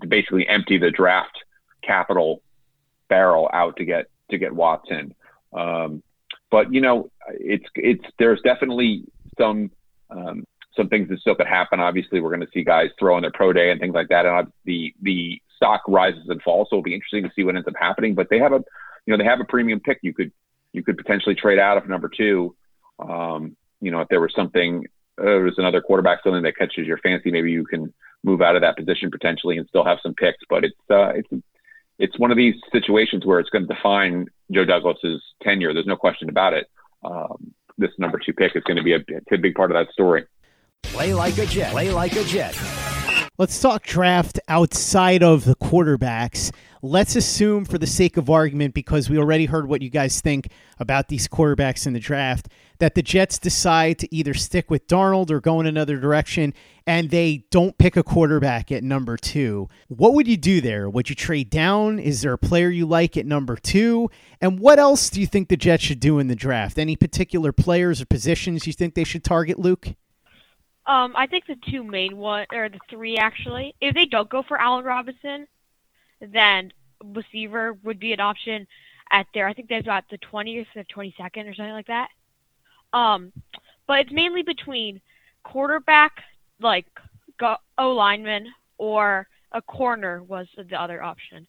basically 0.07 0.47
empty 0.49 0.79
the 0.79 0.89
draft 0.91 1.37
capital 1.81 2.41
barrel 3.07 3.49
out 3.53 3.77
to 3.77 3.85
get 3.85 4.07
to 4.31 4.37
get 4.37 4.53
Watson. 4.53 5.13
Um, 5.53 6.01
but 6.49 6.73
you 6.73 6.81
know, 6.81 7.11
it's 7.45 7.65
it's 7.75 8.03
there's 8.19 8.41
definitely 8.41 9.05
some 9.37 9.71
um, 10.09 10.45
some 10.75 10.89
things 10.89 11.09
that 11.09 11.19
still 11.19 11.35
could 11.35 11.47
happen. 11.47 11.79
Obviously, 11.79 12.19
we're 12.19 12.29
going 12.29 12.41
to 12.41 12.51
see 12.53 12.63
guys 12.63 12.89
throw 12.99 13.15
in 13.17 13.21
their 13.21 13.31
pro 13.31 13.53
day 13.53 13.71
and 13.71 13.79
things 13.79 13.93
like 13.93 14.09
that, 14.09 14.25
and 14.25 14.51
the 14.65 14.93
the 15.01 15.41
stock 15.55 15.81
rises 15.87 16.27
and 16.27 16.41
falls. 16.41 16.67
So 16.69 16.75
it'll 16.75 16.83
be 16.83 16.95
interesting 16.95 17.23
to 17.23 17.31
see 17.35 17.43
what 17.43 17.55
ends 17.55 17.67
up 17.67 17.75
happening. 17.79 18.15
But 18.15 18.27
they 18.29 18.39
have 18.39 18.51
a 18.51 18.63
you 19.05 19.11
know 19.11 19.17
they 19.17 19.29
have 19.29 19.39
a 19.39 19.45
premium 19.45 19.79
pick. 19.79 19.99
You 20.01 20.13
could 20.13 20.31
you 20.73 20.83
could 20.83 20.97
potentially 20.97 21.35
trade 21.35 21.59
out 21.59 21.77
of 21.77 21.87
number 21.87 22.09
two. 22.09 22.55
Um, 22.99 23.55
you 23.81 23.91
know, 23.91 24.01
if 24.01 24.07
there 24.09 24.21
was 24.21 24.33
something, 24.35 24.85
uh, 25.19 25.23
there 25.23 25.41
was 25.41 25.57
another 25.57 25.81
quarterback, 25.81 26.19
something 26.23 26.43
that 26.43 26.57
catches 26.57 26.87
your 26.87 26.97
fancy, 26.97 27.29
maybe 27.29 27.51
you 27.51 27.65
can 27.65 27.93
move 28.23 28.41
out 28.41 28.55
of 28.55 28.61
that 28.61 28.77
position 28.77 29.11
potentially 29.11 29.57
and 29.57 29.67
still 29.67 29.85
have 29.85 29.99
some 30.01 30.15
picks. 30.15 30.39
But 30.49 30.63
it's 30.63 30.75
uh, 30.89 31.09
it's 31.09 31.29
it's 31.99 32.19
one 32.19 32.31
of 32.31 32.37
these 32.37 32.55
situations 32.71 33.25
where 33.25 33.39
it's 33.39 33.49
going 33.49 33.67
to 33.67 33.73
define 33.73 34.27
Joe 34.51 34.65
Douglas's 34.65 35.21
tenure. 35.41 35.73
There's 35.73 35.85
no 35.85 35.95
question 35.95 36.29
about 36.29 36.53
it. 36.53 36.67
Um, 37.05 37.53
this 37.77 37.91
number 37.99 38.19
two 38.25 38.33
pick 38.33 38.55
is 38.55 38.63
going 38.63 38.77
to 38.77 38.83
be 38.83 38.93
a, 38.93 38.99
a 39.31 39.37
big 39.37 39.53
part 39.53 39.69
of 39.69 39.75
that 39.75 39.91
story. 39.93 40.25
Play 40.83 41.13
like 41.13 41.37
a 41.37 41.45
Jet. 41.45 41.71
Play 41.71 41.91
like 41.91 42.15
a 42.15 42.23
Jet. 42.23 42.57
Let's 43.37 43.59
talk 43.59 43.83
draft 43.83 44.39
outside 44.47 45.21
of 45.21 45.43
the 45.43 45.55
quarterbacks. 45.57 46.51
Let's 46.81 47.15
assume, 47.17 47.65
for 47.65 47.77
the 47.77 47.87
sake 47.87 48.15
of 48.15 48.29
argument, 48.29 48.73
because 48.73 49.09
we 49.09 49.17
already 49.17 49.45
heard 49.45 49.67
what 49.67 49.81
you 49.81 49.89
guys 49.89 50.21
think 50.21 50.49
about 50.79 51.09
these 51.09 51.27
quarterbacks 51.27 51.85
in 51.85 51.93
the 51.93 51.99
draft, 51.99 52.47
that 52.79 52.95
the 52.95 53.01
Jets 53.01 53.39
decide 53.39 53.99
to 53.99 54.15
either 54.15 54.33
stick 54.33 54.69
with 54.69 54.87
Darnold 54.87 55.31
or 55.31 55.39
go 55.39 55.59
in 55.59 55.65
another 55.65 55.97
direction 55.97 56.53
and 56.87 57.09
they 57.09 57.45
don't 57.49 57.77
pick 57.77 57.97
a 57.97 58.03
quarterback 58.03 58.71
at 58.71 58.83
number 58.83 59.17
two. 59.17 59.67
What 59.87 60.13
would 60.13 60.27
you 60.27 60.37
do 60.37 60.61
there? 60.61 60.89
Would 60.89 61.09
you 61.09 61.15
trade 61.15 61.49
down? 61.49 61.97
Is 61.99 62.21
there 62.21 62.33
a 62.33 62.37
player 62.37 62.69
you 62.69 62.85
like 62.85 63.17
at 63.17 63.25
number 63.25 63.55
two? 63.55 64.09
And 64.39 64.59
what 64.59 64.77
else 64.77 65.09
do 65.09 65.19
you 65.19 65.27
think 65.27 65.49
the 65.49 65.57
Jets 65.57 65.83
should 65.83 65.99
do 65.99 66.19
in 66.19 66.27
the 66.27 66.35
draft? 66.35 66.77
Any 66.77 66.95
particular 66.95 67.51
players 67.51 68.01
or 68.01 68.05
positions 68.05 68.67
you 68.67 68.73
think 68.73 68.93
they 68.93 69.03
should 69.03 69.23
target, 69.23 69.57
Luke? 69.57 69.87
Um, 70.87 71.13
I 71.15 71.25
think 71.25 71.47
the 71.47 71.55
two 71.71 71.83
main 71.83 72.17
one 72.17 72.45
or 72.53 72.69
the 72.69 72.79
three 72.89 73.17
actually. 73.17 73.73
If 73.81 73.95
they 73.95 74.05
don't 74.05 74.29
go 74.29 74.43
for 74.43 74.59
Allen 74.59 74.85
Robinson, 74.85 75.47
then 76.21 76.71
receiver 77.03 77.73
would 77.83 77.99
be 77.99 78.13
an 78.13 78.19
option 78.19 78.67
at 79.11 79.25
there. 79.33 79.47
I 79.47 79.53
think 79.53 79.69
they've 79.69 79.83
got 79.85 80.05
the 80.09 80.19
20th 80.19 80.67
or 80.75 80.83
22nd 80.83 81.49
or 81.49 81.55
something 81.55 81.73
like 81.73 81.87
that. 81.87 82.09
Um, 82.95 83.33
but 83.87 83.99
it's 83.99 84.11
mainly 84.11 84.41
between 84.41 85.01
quarterback, 85.43 86.13
like 86.61 86.87
O 87.77 87.89
lineman, 87.89 88.47
or 88.77 89.27
a 89.51 89.61
corner 89.61 90.23
was 90.23 90.47
the 90.57 90.81
other 90.81 91.03
option. 91.03 91.45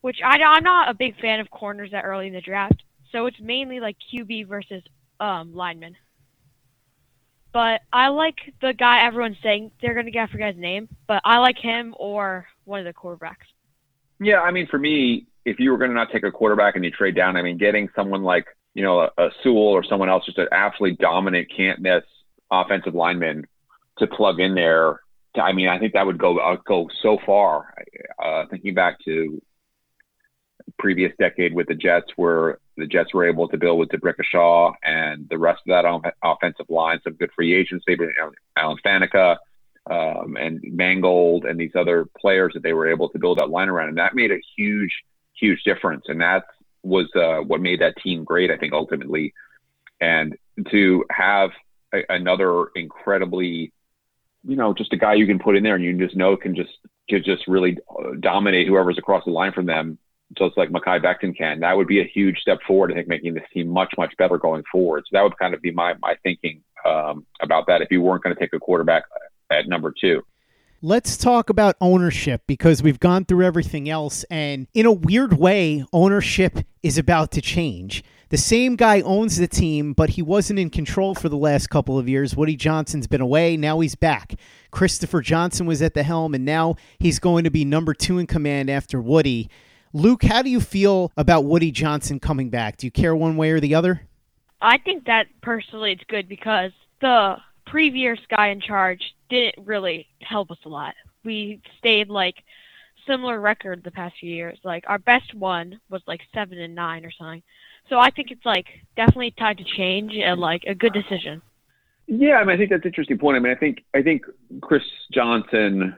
Which 0.00 0.18
I, 0.24 0.40
I'm 0.40 0.62
not 0.62 0.88
a 0.88 0.94
big 0.94 1.20
fan 1.20 1.40
of 1.40 1.50
corners 1.50 1.90
that 1.90 2.04
early 2.04 2.28
in 2.28 2.32
the 2.32 2.40
draft, 2.40 2.82
so 3.10 3.26
it's 3.26 3.40
mainly 3.40 3.80
like 3.80 3.96
QB 4.14 4.46
versus 4.46 4.82
um, 5.18 5.52
lineman. 5.52 5.96
But 7.52 7.80
I 7.92 8.08
like 8.08 8.36
the 8.60 8.72
guy 8.72 9.04
everyone's 9.04 9.38
saying 9.42 9.72
they're 9.82 9.94
gonna 9.94 10.12
get. 10.12 10.28
I 10.28 10.32
forget 10.32 10.54
his 10.54 10.62
name, 10.62 10.88
but 11.08 11.20
I 11.24 11.38
like 11.38 11.58
him 11.58 11.94
or 11.98 12.46
one 12.64 12.78
of 12.78 12.86
the 12.86 12.92
quarterbacks. 12.92 13.48
Yeah, 14.20 14.40
I 14.40 14.52
mean, 14.52 14.68
for 14.68 14.78
me, 14.78 15.26
if 15.44 15.58
you 15.58 15.72
were 15.72 15.78
going 15.78 15.90
to 15.90 15.94
not 15.94 16.08
take 16.12 16.24
a 16.24 16.30
quarterback 16.30 16.76
and 16.76 16.84
you 16.84 16.90
trade 16.90 17.14
down, 17.14 17.36
I 17.36 17.42
mean, 17.42 17.56
getting 17.56 17.88
someone 17.94 18.22
like 18.22 18.46
you 18.78 18.84
know 18.84 19.00
a, 19.00 19.10
a 19.18 19.30
Sewell 19.42 19.74
or 19.74 19.82
someone 19.82 20.08
else, 20.08 20.24
just 20.24 20.38
an 20.38 20.46
absolutely 20.52 20.96
dominant, 21.00 21.48
can't 21.54 21.80
miss 21.80 22.04
offensive 22.48 22.94
lineman 22.94 23.44
to 23.98 24.06
plug 24.06 24.38
in 24.38 24.54
there. 24.54 25.00
I 25.34 25.52
mean, 25.52 25.68
I 25.68 25.80
think 25.80 25.94
that 25.94 26.06
would 26.06 26.16
go 26.16 26.38
uh, 26.38 26.58
go 26.64 26.88
so 27.02 27.18
far. 27.26 27.74
Uh, 28.24 28.44
thinking 28.48 28.74
back 28.74 28.98
to 29.04 29.42
previous 30.78 31.12
decade 31.18 31.54
with 31.54 31.66
the 31.66 31.74
Jets, 31.74 32.06
where 32.14 32.58
the 32.76 32.86
Jets 32.86 33.12
were 33.12 33.28
able 33.28 33.48
to 33.48 33.56
build 33.56 33.80
with 33.80 33.88
D'Brickashaw 33.88 34.74
and 34.84 35.28
the 35.28 35.38
rest 35.38 35.60
of 35.66 35.70
that 35.70 35.84
on, 35.84 36.02
offensive 36.22 36.66
line, 36.68 37.00
some 37.02 37.14
good 37.14 37.30
free 37.34 37.54
agents, 37.54 37.84
maybe 37.88 38.04
you 38.04 38.32
Alan 38.56 38.78
Faneca 38.86 39.38
um, 39.90 40.36
and 40.36 40.60
Mangold 40.62 41.46
and 41.46 41.58
these 41.58 41.74
other 41.74 42.06
players 42.20 42.52
that 42.54 42.62
they 42.62 42.74
were 42.74 42.88
able 42.88 43.08
to 43.08 43.18
build 43.18 43.38
that 43.38 43.50
line 43.50 43.68
around, 43.68 43.88
and 43.88 43.98
that 43.98 44.14
made 44.14 44.30
a 44.30 44.38
huge, 44.56 44.92
huge 45.34 45.64
difference. 45.64 46.04
And 46.06 46.20
that 46.20 46.44
was 46.82 47.08
uh, 47.14 47.38
what 47.38 47.60
made 47.60 47.80
that 47.80 47.96
team 48.02 48.24
great, 48.24 48.50
I 48.50 48.56
think, 48.56 48.72
ultimately. 48.72 49.34
And 50.00 50.36
to 50.70 51.04
have 51.10 51.50
a, 51.92 52.02
another 52.08 52.66
incredibly, 52.74 53.72
you 54.44 54.56
know, 54.56 54.72
just 54.74 54.92
a 54.92 54.96
guy 54.96 55.14
you 55.14 55.26
can 55.26 55.38
put 55.38 55.56
in 55.56 55.62
there 55.62 55.74
and 55.74 55.84
you 55.84 55.96
just 55.98 56.16
know 56.16 56.36
can 56.36 56.54
just 56.54 56.70
can 57.08 57.22
just 57.24 57.46
really 57.48 57.78
uh, 57.90 58.12
dominate 58.20 58.68
whoever's 58.68 58.98
across 58.98 59.24
the 59.24 59.30
line 59.30 59.52
from 59.52 59.66
them, 59.66 59.98
just 60.36 60.56
like 60.56 60.70
Mekhi 60.70 61.02
Becton 61.02 61.36
can. 61.36 61.60
That 61.60 61.76
would 61.76 61.88
be 61.88 62.00
a 62.00 62.04
huge 62.04 62.38
step 62.38 62.58
forward. 62.66 62.92
I 62.92 62.94
think 62.94 63.08
making 63.08 63.34
this 63.34 63.44
team 63.52 63.68
much 63.68 63.92
much 63.98 64.14
better 64.18 64.38
going 64.38 64.62
forward. 64.70 65.04
So 65.06 65.10
that 65.12 65.22
would 65.22 65.38
kind 65.38 65.54
of 65.54 65.62
be 65.62 65.72
my 65.72 65.94
my 66.00 66.16
thinking 66.22 66.62
um, 66.86 67.26
about 67.40 67.66
that. 67.66 67.82
If 67.82 67.90
you 67.90 68.02
weren't 68.02 68.22
going 68.22 68.34
to 68.34 68.40
take 68.40 68.52
a 68.52 68.58
quarterback 68.58 69.04
at 69.50 69.68
number 69.68 69.92
two. 69.98 70.22
Let's 70.80 71.16
talk 71.16 71.50
about 71.50 71.74
ownership 71.80 72.42
because 72.46 72.84
we've 72.84 73.00
gone 73.00 73.24
through 73.24 73.44
everything 73.44 73.88
else. 73.88 74.24
And 74.30 74.68
in 74.74 74.86
a 74.86 74.92
weird 74.92 75.36
way, 75.36 75.84
ownership 75.92 76.60
is 76.84 76.96
about 76.96 77.32
to 77.32 77.40
change. 77.40 78.04
The 78.28 78.36
same 78.36 78.76
guy 78.76 79.00
owns 79.00 79.38
the 79.38 79.48
team, 79.48 79.92
but 79.92 80.10
he 80.10 80.22
wasn't 80.22 80.60
in 80.60 80.70
control 80.70 81.16
for 81.16 81.28
the 81.28 81.36
last 81.36 81.68
couple 81.68 81.98
of 81.98 82.08
years. 82.08 82.36
Woody 82.36 82.54
Johnson's 82.54 83.08
been 83.08 83.20
away. 83.20 83.56
Now 83.56 83.80
he's 83.80 83.96
back. 83.96 84.36
Christopher 84.70 85.20
Johnson 85.20 85.66
was 85.66 85.82
at 85.82 85.94
the 85.94 86.04
helm, 86.04 86.32
and 86.32 86.44
now 86.44 86.76
he's 87.00 87.18
going 87.18 87.42
to 87.42 87.50
be 87.50 87.64
number 87.64 87.92
two 87.92 88.18
in 88.18 88.28
command 88.28 88.70
after 88.70 89.00
Woody. 89.00 89.50
Luke, 89.92 90.22
how 90.22 90.42
do 90.42 90.50
you 90.50 90.60
feel 90.60 91.10
about 91.16 91.44
Woody 91.44 91.72
Johnson 91.72 92.20
coming 92.20 92.50
back? 92.50 92.76
Do 92.76 92.86
you 92.86 92.92
care 92.92 93.16
one 93.16 93.36
way 93.36 93.50
or 93.50 93.58
the 93.58 93.74
other? 93.74 94.02
I 94.62 94.78
think 94.78 95.06
that 95.06 95.26
personally 95.42 95.90
it's 95.90 96.04
good 96.06 96.28
because 96.28 96.70
the 97.00 97.38
previous 97.66 98.20
guy 98.30 98.50
in 98.50 98.60
charge 98.60 99.02
didn't 99.28 99.66
really 99.66 100.06
help 100.20 100.50
us 100.50 100.58
a 100.64 100.68
lot. 100.68 100.94
We 101.24 101.60
stayed 101.78 102.08
like 102.08 102.36
similar 103.06 103.40
record 103.40 103.82
the 103.82 103.90
past 103.90 104.14
few 104.20 104.30
years. 104.30 104.58
Like 104.64 104.84
our 104.86 104.98
best 104.98 105.34
one 105.34 105.80
was 105.90 106.02
like 106.06 106.20
seven 106.34 106.58
and 106.58 106.74
nine 106.74 107.04
or 107.04 107.10
something. 107.10 107.42
So 107.88 107.98
I 107.98 108.10
think 108.10 108.30
it's 108.30 108.44
like 108.44 108.66
definitely 108.96 109.32
time 109.32 109.56
to 109.56 109.64
change 109.64 110.12
and 110.14 110.40
like 110.40 110.64
a 110.66 110.74
good 110.74 110.92
decision. 110.92 111.42
Yeah, 112.06 112.36
I 112.36 112.44
mean, 112.44 112.54
I 112.54 112.56
think 112.56 112.70
that's 112.70 112.84
an 112.84 112.88
interesting 112.88 113.18
point. 113.18 113.36
I 113.36 113.40
mean, 113.40 113.52
I 113.52 113.58
think 113.58 113.84
I 113.94 114.02
think 114.02 114.22
Chris 114.62 114.82
Johnson, 115.12 115.94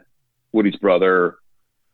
Woody's 0.52 0.76
brother, 0.76 1.36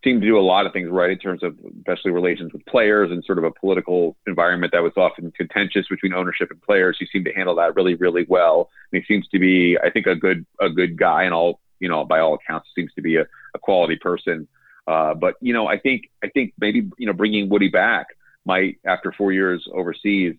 seemed 0.07 0.23
to 0.23 0.29
do 0.29 0.39
a 0.39 0.41
lot 0.41 0.67
of 0.67 0.73
things 0.73 0.89
right 0.89 1.11
in 1.11 1.19
terms 1.19 1.43
of 1.43 1.57
especially 1.79 2.13
relations 2.13 2.53
with 2.53 2.65
players 2.67 3.11
and 3.11 3.25
sort 3.25 3.39
of 3.39 3.45
a 3.45 3.51
political 3.51 4.17
environment 4.29 4.73
that 4.73 4.83
was 4.83 4.93
often 4.97 5.33
contentious 5.33 5.85
between 5.91 6.15
ownership 6.15 6.49
and 6.53 6.63
players. 6.63 6.97
He 7.01 7.07
seemed 7.07 7.25
to 7.25 7.33
handle 7.33 7.57
that 7.57 7.75
really, 7.75 7.97
really 7.97 8.25
well. 8.29 8.71
And 8.93 9.03
he 9.03 9.13
seems 9.13 9.27
to 9.29 9.41
be, 9.41 9.77
I 9.83 9.91
think, 9.91 10.07
a 10.07 10.15
good 10.15 10.47
a 10.61 10.71
good 10.71 10.97
guy 10.97 11.25
and 11.25 11.35
all 11.35 11.59
you 11.81 11.89
know 11.89 12.05
by 12.05 12.21
all 12.21 12.35
accounts 12.35 12.69
seems 12.77 12.93
to 12.95 13.03
be 13.03 13.17
a, 13.17 13.23
a 13.55 13.59
quality 13.59 13.97
person. 13.97 14.47
Uh, 14.87 15.15
but 15.15 15.35
you 15.41 15.53
know, 15.53 15.67
I 15.67 15.77
think 15.77 16.03
I 16.23 16.29
think 16.29 16.55
maybe 16.61 16.89
you 16.99 17.07
know 17.07 17.13
bringing 17.13 17.49
Woody 17.49 17.69
back 17.69 18.07
might 18.45 18.79
after 18.87 19.11
four 19.11 19.33
years 19.33 19.69
overseas 19.75 20.37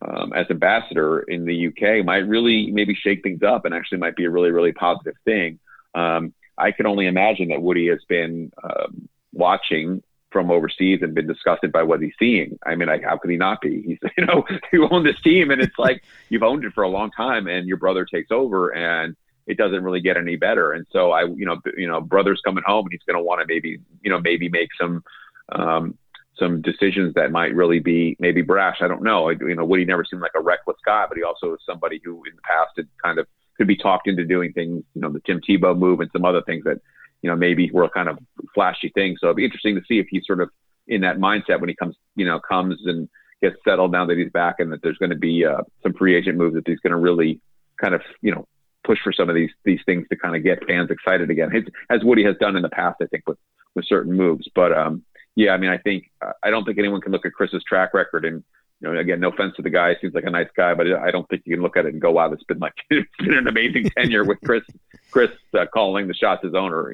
um, 0.00 0.32
as 0.32 0.46
ambassador 0.48 1.22
in 1.22 1.44
the 1.44 1.66
UK 1.66 2.04
might 2.04 2.28
really 2.28 2.70
maybe 2.70 2.94
shake 2.94 3.24
things 3.24 3.42
up 3.42 3.64
and 3.64 3.74
actually 3.74 3.98
might 3.98 4.14
be 4.14 4.26
a 4.26 4.30
really 4.30 4.52
really 4.52 4.72
positive 4.72 5.14
thing. 5.24 5.58
Um, 5.96 6.32
I 6.58 6.72
can 6.72 6.86
only 6.86 7.06
imagine 7.06 7.48
that 7.48 7.62
Woody 7.62 7.88
has 7.88 8.00
been 8.08 8.52
um, 8.62 9.08
watching 9.32 10.02
from 10.30 10.50
overseas 10.50 11.00
and 11.02 11.14
been 11.14 11.26
disgusted 11.26 11.72
by 11.72 11.82
what 11.82 12.02
he's 12.02 12.12
seeing. 12.18 12.58
I 12.66 12.74
mean, 12.74 12.88
like, 12.88 13.02
how 13.02 13.16
could 13.16 13.30
he 13.30 13.36
not 13.36 13.60
be? 13.60 13.82
He's, 13.82 13.98
you 14.18 14.26
know, 14.26 14.44
you 14.72 14.88
own 14.90 15.04
this 15.04 15.20
team 15.22 15.50
and 15.50 15.60
it's 15.60 15.74
like 15.78 16.02
you've 16.28 16.42
owned 16.42 16.64
it 16.64 16.74
for 16.74 16.82
a 16.82 16.88
long 16.88 17.10
time 17.10 17.46
and 17.46 17.66
your 17.66 17.78
brother 17.78 18.04
takes 18.04 18.30
over 18.30 18.70
and 18.74 19.16
it 19.46 19.56
doesn't 19.56 19.82
really 19.82 20.00
get 20.00 20.18
any 20.18 20.36
better. 20.36 20.72
And 20.72 20.86
so 20.92 21.10
I, 21.12 21.24
you 21.24 21.46
know, 21.46 21.58
you 21.76 21.88
know, 21.88 22.00
brother's 22.00 22.42
coming 22.44 22.64
home 22.66 22.84
and 22.84 22.92
he's 22.92 23.02
going 23.06 23.16
to 23.16 23.22
want 23.22 23.40
to 23.40 23.46
maybe, 23.46 23.78
you 24.02 24.10
know, 24.10 24.20
maybe 24.20 24.50
make 24.50 24.68
some, 24.78 25.02
um, 25.50 25.96
some 26.38 26.60
decisions 26.60 27.14
that 27.14 27.32
might 27.32 27.54
really 27.54 27.80
be 27.80 28.16
maybe 28.20 28.42
brash. 28.42 28.78
I 28.80 28.88
don't 28.88 29.02
know. 29.02 29.30
You 29.30 29.54
know, 29.54 29.64
Woody 29.64 29.86
never 29.86 30.04
seemed 30.04 30.22
like 30.22 30.32
a 30.36 30.42
reckless 30.42 30.76
guy, 30.84 31.06
but 31.08 31.16
he 31.16 31.24
also 31.24 31.54
is 31.54 31.60
somebody 31.64 32.00
who 32.04 32.22
in 32.24 32.36
the 32.36 32.42
past 32.42 32.72
had 32.76 32.86
kind 33.02 33.18
of 33.18 33.26
could 33.58 33.66
be 33.66 33.76
talked 33.76 34.08
into 34.08 34.24
doing 34.24 34.52
things, 34.52 34.82
you 34.94 35.02
know, 35.02 35.12
the 35.12 35.20
Tim 35.20 35.40
Tebow 35.40 35.76
move 35.76 36.00
and 36.00 36.10
some 36.12 36.24
other 36.24 36.42
things 36.42 36.64
that, 36.64 36.80
you 37.22 37.28
know, 37.28 37.36
maybe 37.36 37.70
were 37.70 37.88
kind 37.88 38.08
of 38.08 38.18
flashy 38.54 38.90
things. 38.94 39.18
So 39.20 39.26
it'd 39.26 39.36
be 39.36 39.44
interesting 39.44 39.74
to 39.74 39.82
see 39.86 39.98
if 39.98 40.06
he's 40.08 40.26
sort 40.26 40.40
of 40.40 40.50
in 40.86 41.02
that 41.02 41.18
mindset 41.18 41.60
when 41.60 41.68
he 41.68 41.74
comes, 41.74 41.96
you 42.16 42.24
know, 42.24 42.40
comes 42.40 42.76
and 42.86 43.08
gets 43.42 43.56
settled 43.66 43.92
now 43.92 44.06
that 44.06 44.16
he's 44.16 44.30
back 44.30 44.56
and 44.58 44.72
that 44.72 44.82
there's 44.82 44.98
going 44.98 45.10
to 45.10 45.16
be 45.16 45.44
uh, 45.44 45.62
some 45.82 45.92
free 45.92 46.16
agent 46.16 46.38
moves 46.38 46.54
that 46.54 46.66
he's 46.66 46.80
going 46.80 46.92
to 46.92 46.96
really 46.96 47.40
kind 47.80 47.94
of, 47.94 48.00
you 48.22 48.32
know, 48.32 48.46
push 48.84 48.98
for 49.04 49.12
some 49.12 49.28
of 49.28 49.34
these 49.34 49.50
these 49.64 49.80
things 49.84 50.06
to 50.08 50.16
kind 50.16 50.34
of 50.34 50.42
get 50.42 50.64
fans 50.66 50.90
excited 50.90 51.30
again, 51.30 51.50
His, 51.50 51.64
as 51.90 52.02
Woody 52.02 52.24
has 52.24 52.36
done 52.40 52.56
in 52.56 52.62
the 52.62 52.70
past, 52.70 52.96
I 53.02 53.06
think 53.06 53.24
with 53.26 53.38
with 53.74 53.84
certain 53.86 54.12
moves. 54.12 54.48
But 54.54 54.72
um, 54.72 55.04
yeah, 55.36 55.52
I 55.52 55.58
mean, 55.58 55.70
I 55.70 55.78
think 55.78 56.10
uh, 56.24 56.32
I 56.42 56.50
don't 56.50 56.64
think 56.64 56.78
anyone 56.78 57.00
can 57.00 57.12
look 57.12 57.26
at 57.26 57.32
Chris's 57.32 57.62
track 57.64 57.92
record 57.92 58.24
and 58.24 58.42
you 58.80 58.92
know, 58.92 58.98
again, 58.98 59.20
no 59.20 59.28
offense 59.28 59.54
to 59.56 59.62
the 59.62 59.70
guy, 59.70 59.96
seems 60.00 60.14
like 60.14 60.24
a 60.24 60.30
nice 60.30 60.48
guy, 60.56 60.74
but 60.74 60.86
I 60.86 61.10
don't 61.10 61.28
think 61.28 61.42
you 61.44 61.56
can 61.56 61.62
look 61.62 61.76
at 61.76 61.84
it 61.84 61.92
and 61.92 62.00
go, 62.00 62.12
"Wow, 62.12 62.30
it's 62.32 62.42
been 62.44 62.58
like 62.58 62.74
it's 62.90 63.08
been 63.18 63.34
an 63.34 63.48
amazing 63.48 63.90
tenure 63.96 64.24
with 64.24 64.38
Chris, 64.44 64.62
Chris 65.10 65.30
uh, 65.58 65.66
calling 65.72 66.06
the 66.06 66.14
shots 66.14 66.44
as 66.44 66.54
owner." 66.54 66.92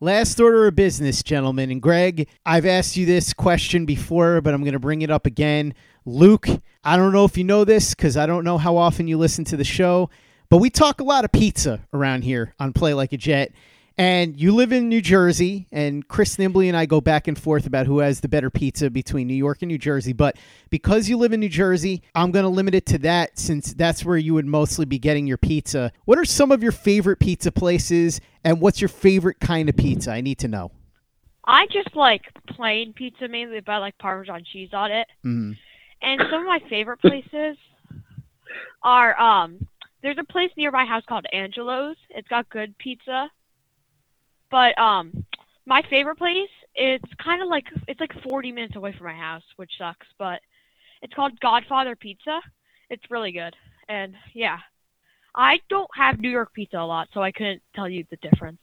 Last 0.00 0.40
order 0.40 0.66
of 0.66 0.74
business, 0.74 1.22
gentlemen. 1.22 1.70
And 1.70 1.80
Greg, 1.80 2.28
I've 2.44 2.66
asked 2.66 2.96
you 2.96 3.06
this 3.06 3.32
question 3.32 3.86
before, 3.86 4.40
but 4.40 4.52
I'm 4.52 4.62
going 4.62 4.72
to 4.72 4.80
bring 4.80 5.02
it 5.02 5.10
up 5.10 5.26
again. 5.26 5.74
Luke, 6.04 6.48
I 6.82 6.96
don't 6.96 7.12
know 7.12 7.24
if 7.24 7.38
you 7.38 7.44
know 7.44 7.64
this 7.64 7.94
because 7.94 8.16
I 8.16 8.26
don't 8.26 8.42
know 8.42 8.58
how 8.58 8.76
often 8.76 9.06
you 9.06 9.16
listen 9.16 9.44
to 9.44 9.56
the 9.56 9.64
show, 9.64 10.10
but 10.50 10.58
we 10.58 10.70
talk 10.70 11.00
a 11.00 11.04
lot 11.04 11.24
of 11.24 11.30
pizza 11.30 11.86
around 11.92 12.24
here 12.24 12.52
on 12.58 12.72
Play 12.72 12.94
Like 12.94 13.12
a 13.12 13.16
Jet. 13.16 13.52
And 14.02 14.36
you 14.36 14.52
live 14.52 14.72
in 14.72 14.88
New 14.88 15.00
Jersey, 15.00 15.68
and 15.70 16.08
Chris 16.08 16.36
Nimbley 16.36 16.66
and 16.66 16.76
I 16.76 16.86
go 16.86 17.00
back 17.00 17.28
and 17.28 17.38
forth 17.38 17.68
about 17.68 17.86
who 17.86 18.00
has 18.00 18.18
the 18.18 18.26
better 18.26 18.50
pizza 18.50 18.90
between 18.90 19.28
New 19.28 19.34
York 19.34 19.58
and 19.62 19.68
New 19.68 19.78
Jersey. 19.78 20.12
But 20.12 20.38
because 20.70 21.08
you 21.08 21.16
live 21.16 21.32
in 21.32 21.38
New 21.38 21.48
Jersey, 21.48 22.02
I'm 22.12 22.32
going 22.32 22.42
to 22.42 22.48
limit 22.48 22.74
it 22.74 22.84
to 22.86 22.98
that 22.98 23.38
since 23.38 23.72
that's 23.74 24.04
where 24.04 24.16
you 24.16 24.34
would 24.34 24.44
mostly 24.44 24.86
be 24.86 24.98
getting 24.98 25.28
your 25.28 25.36
pizza. 25.36 25.92
What 26.04 26.18
are 26.18 26.24
some 26.24 26.50
of 26.50 26.64
your 26.64 26.72
favorite 26.72 27.20
pizza 27.20 27.52
places, 27.52 28.20
and 28.42 28.60
what's 28.60 28.80
your 28.80 28.88
favorite 28.88 29.38
kind 29.38 29.68
of 29.68 29.76
pizza? 29.76 30.10
I 30.10 30.20
need 30.20 30.40
to 30.40 30.48
know. 30.48 30.72
I 31.44 31.66
just 31.66 31.94
like 31.94 32.22
plain 32.48 32.94
pizza 32.94 33.28
mainly, 33.28 33.60
but 33.60 33.70
I 33.70 33.78
like 33.78 33.98
Parmesan 33.98 34.42
cheese 34.52 34.70
on 34.72 34.90
it. 34.90 35.06
Mm. 35.24 35.56
And 36.02 36.22
some 36.28 36.40
of 36.40 36.46
my 36.48 36.58
favorite 36.68 37.00
places 37.00 37.56
are 38.82 39.16
um, 39.20 39.64
there's 40.02 40.18
a 40.18 40.24
place 40.24 40.50
near 40.56 40.72
my 40.72 40.86
house 40.86 41.04
called 41.08 41.26
Angelo's. 41.32 41.94
It's 42.10 42.26
got 42.26 42.50
good 42.50 42.76
pizza 42.78 43.30
but 44.52 44.78
um, 44.78 45.24
my 45.66 45.82
favorite 45.90 46.18
place, 46.18 46.50
it's 46.76 47.12
kind 47.22 47.42
of 47.42 47.48
like 47.48 47.64
it's 47.88 47.98
like 47.98 48.12
40 48.28 48.52
minutes 48.52 48.76
away 48.76 48.94
from 48.96 49.06
my 49.06 49.14
house, 49.14 49.42
which 49.56 49.72
sucks. 49.78 50.06
But 50.18 50.40
it's 51.00 51.14
called 51.14 51.40
Godfather 51.40 51.96
Pizza. 51.96 52.40
It's 52.90 53.02
really 53.10 53.32
good, 53.32 53.56
and 53.88 54.14
yeah, 54.34 54.58
I 55.34 55.60
don't 55.68 55.90
have 55.96 56.20
New 56.20 56.30
York 56.30 56.52
pizza 56.52 56.76
a 56.76 56.86
lot, 56.86 57.08
so 57.12 57.22
I 57.22 57.32
couldn't 57.32 57.62
tell 57.74 57.88
you 57.88 58.04
the 58.10 58.18
difference. 58.18 58.58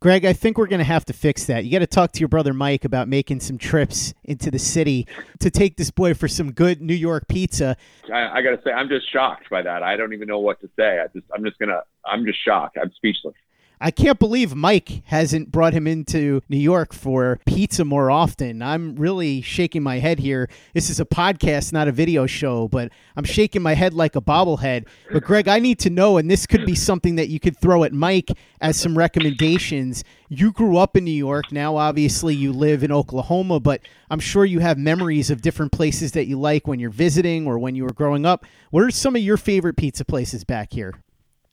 Greg, 0.00 0.24
I 0.24 0.32
think 0.32 0.58
we're 0.58 0.68
going 0.68 0.78
to 0.78 0.84
have 0.84 1.04
to 1.06 1.12
fix 1.12 1.46
that. 1.46 1.64
You 1.64 1.72
got 1.72 1.80
to 1.80 1.86
talk 1.88 2.12
to 2.12 2.20
your 2.20 2.28
brother 2.28 2.54
Mike 2.54 2.84
about 2.84 3.08
making 3.08 3.40
some 3.40 3.58
trips 3.58 4.14
into 4.22 4.48
the 4.48 4.58
city 4.58 5.08
to 5.40 5.50
take 5.50 5.76
this 5.76 5.90
boy 5.90 6.14
for 6.14 6.28
some 6.28 6.52
good 6.52 6.80
New 6.80 6.94
York 6.94 7.26
pizza. 7.26 7.76
I, 8.12 8.38
I 8.38 8.42
got 8.42 8.50
to 8.50 8.60
say, 8.64 8.70
I'm 8.70 8.88
just 8.88 9.12
shocked 9.12 9.50
by 9.50 9.60
that. 9.60 9.82
I 9.82 9.96
don't 9.96 10.12
even 10.12 10.28
know 10.28 10.38
what 10.38 10.60
to 10.60 10.70
say. 10.76 11.00
I 11.00 11.08
just, 11.12 11.26
I'm 11.34 11.44
just 11.44 11.58
gonna, 11.58 11.82
I'm 12.06 12.24
just 12.24 12.38
shocked. 12.44 12.78
I'm 12.80 12.92
speechless. 12.92 13.34
I 13.80 13.92
can't 13.92 14.18
believe 14.18 14.56
Mike 14.56 15.02
hasn't 15.04 15.52
brought 15.52 15.72
him 15.72 15.86
into 15.86 16.42
New 16.48 16.58
York 16.58 16.92
for 16.92 17.38
pizza 17.46 17.84
more 17.84 18.10
often. 18.10 18.60
I'm 18.60 18.96
really 18.96 19.40
shaking 19.40 19.84
my 19.84 19.98
head 20.00 20.18
here. 20.18 20.50
This 20.74 20.90
is 20.90 20.98
a 20.98 21.04
podcast, 21.04 21.72
not 21.72 21.86
a 21.86 21.92
video 21.92 22.26
show, 22.26 22.66
but 22.66 22.90
I'm 23.16 23.24
shaking 23.24 23.62
my 23.62 23.74
head 23.74 23.94
like 23.94 24.16
a 24.16 24.20
bobblehead. 24.20 24.86
But 25.12 25.22
Greg, 25.22 25.46
I 25.46 25.60
need 25.60 25.78
to 25.80 25.90
know, 25.90 26.16
and 26.16 26.28
this 26.28 26.44
could 26.44 26.66
be 26.66 26.74
something 26.74 27.14
that 27.16 27.28
you 27.28 27.38
could 27.38 27.56
throw 27.56 27.84
at 27.84 27.92
Mike 27.92 28.30
as 28.60 28.76
some 28.76 28.98
recommendations. 28.98 30.02
You 30.28 30.50
grew 30.50 30.76
up 30.76 30.96
in 30.96 31.04
New 31.04 31.10
York. 31.10 31.52
Now, 31.52 31.76
obviously, 31.76 32.34
you 32.34 32.52
live 32.52 32.82
in 32.82 32.90
Oklahoma, 32.90 33.60
but 33.60 33.80
I'm 34.10 34.20
sure 34.20 34.44
you 34.44 34.58
have 34.58 34.76
memories 34.76 35.30
of 35.30 35.40
different 35.40 35.70
places 35.70 36.12
that 36.12 36.26
you 36.26 36.38
like 36.38 36.66
when 36.66 36.80
you're 36.80 36.90
visiting 36.90 37.46
or 37.46 37.58
when 37.58 37.76
you 37.76 37.84
were 37.84 37.92
growing 37.92 38.26
up. 38.26 38.44
What 38.70 38.82
are 38.82 38.90
some 38.90 39.14
of 39.14 39.22
your 39.22 39.36
favorite 39.36 39.76
pizza 39.76 40.04
places 40.04 40.42
back 40.42 40.72
here? 40.72 40.94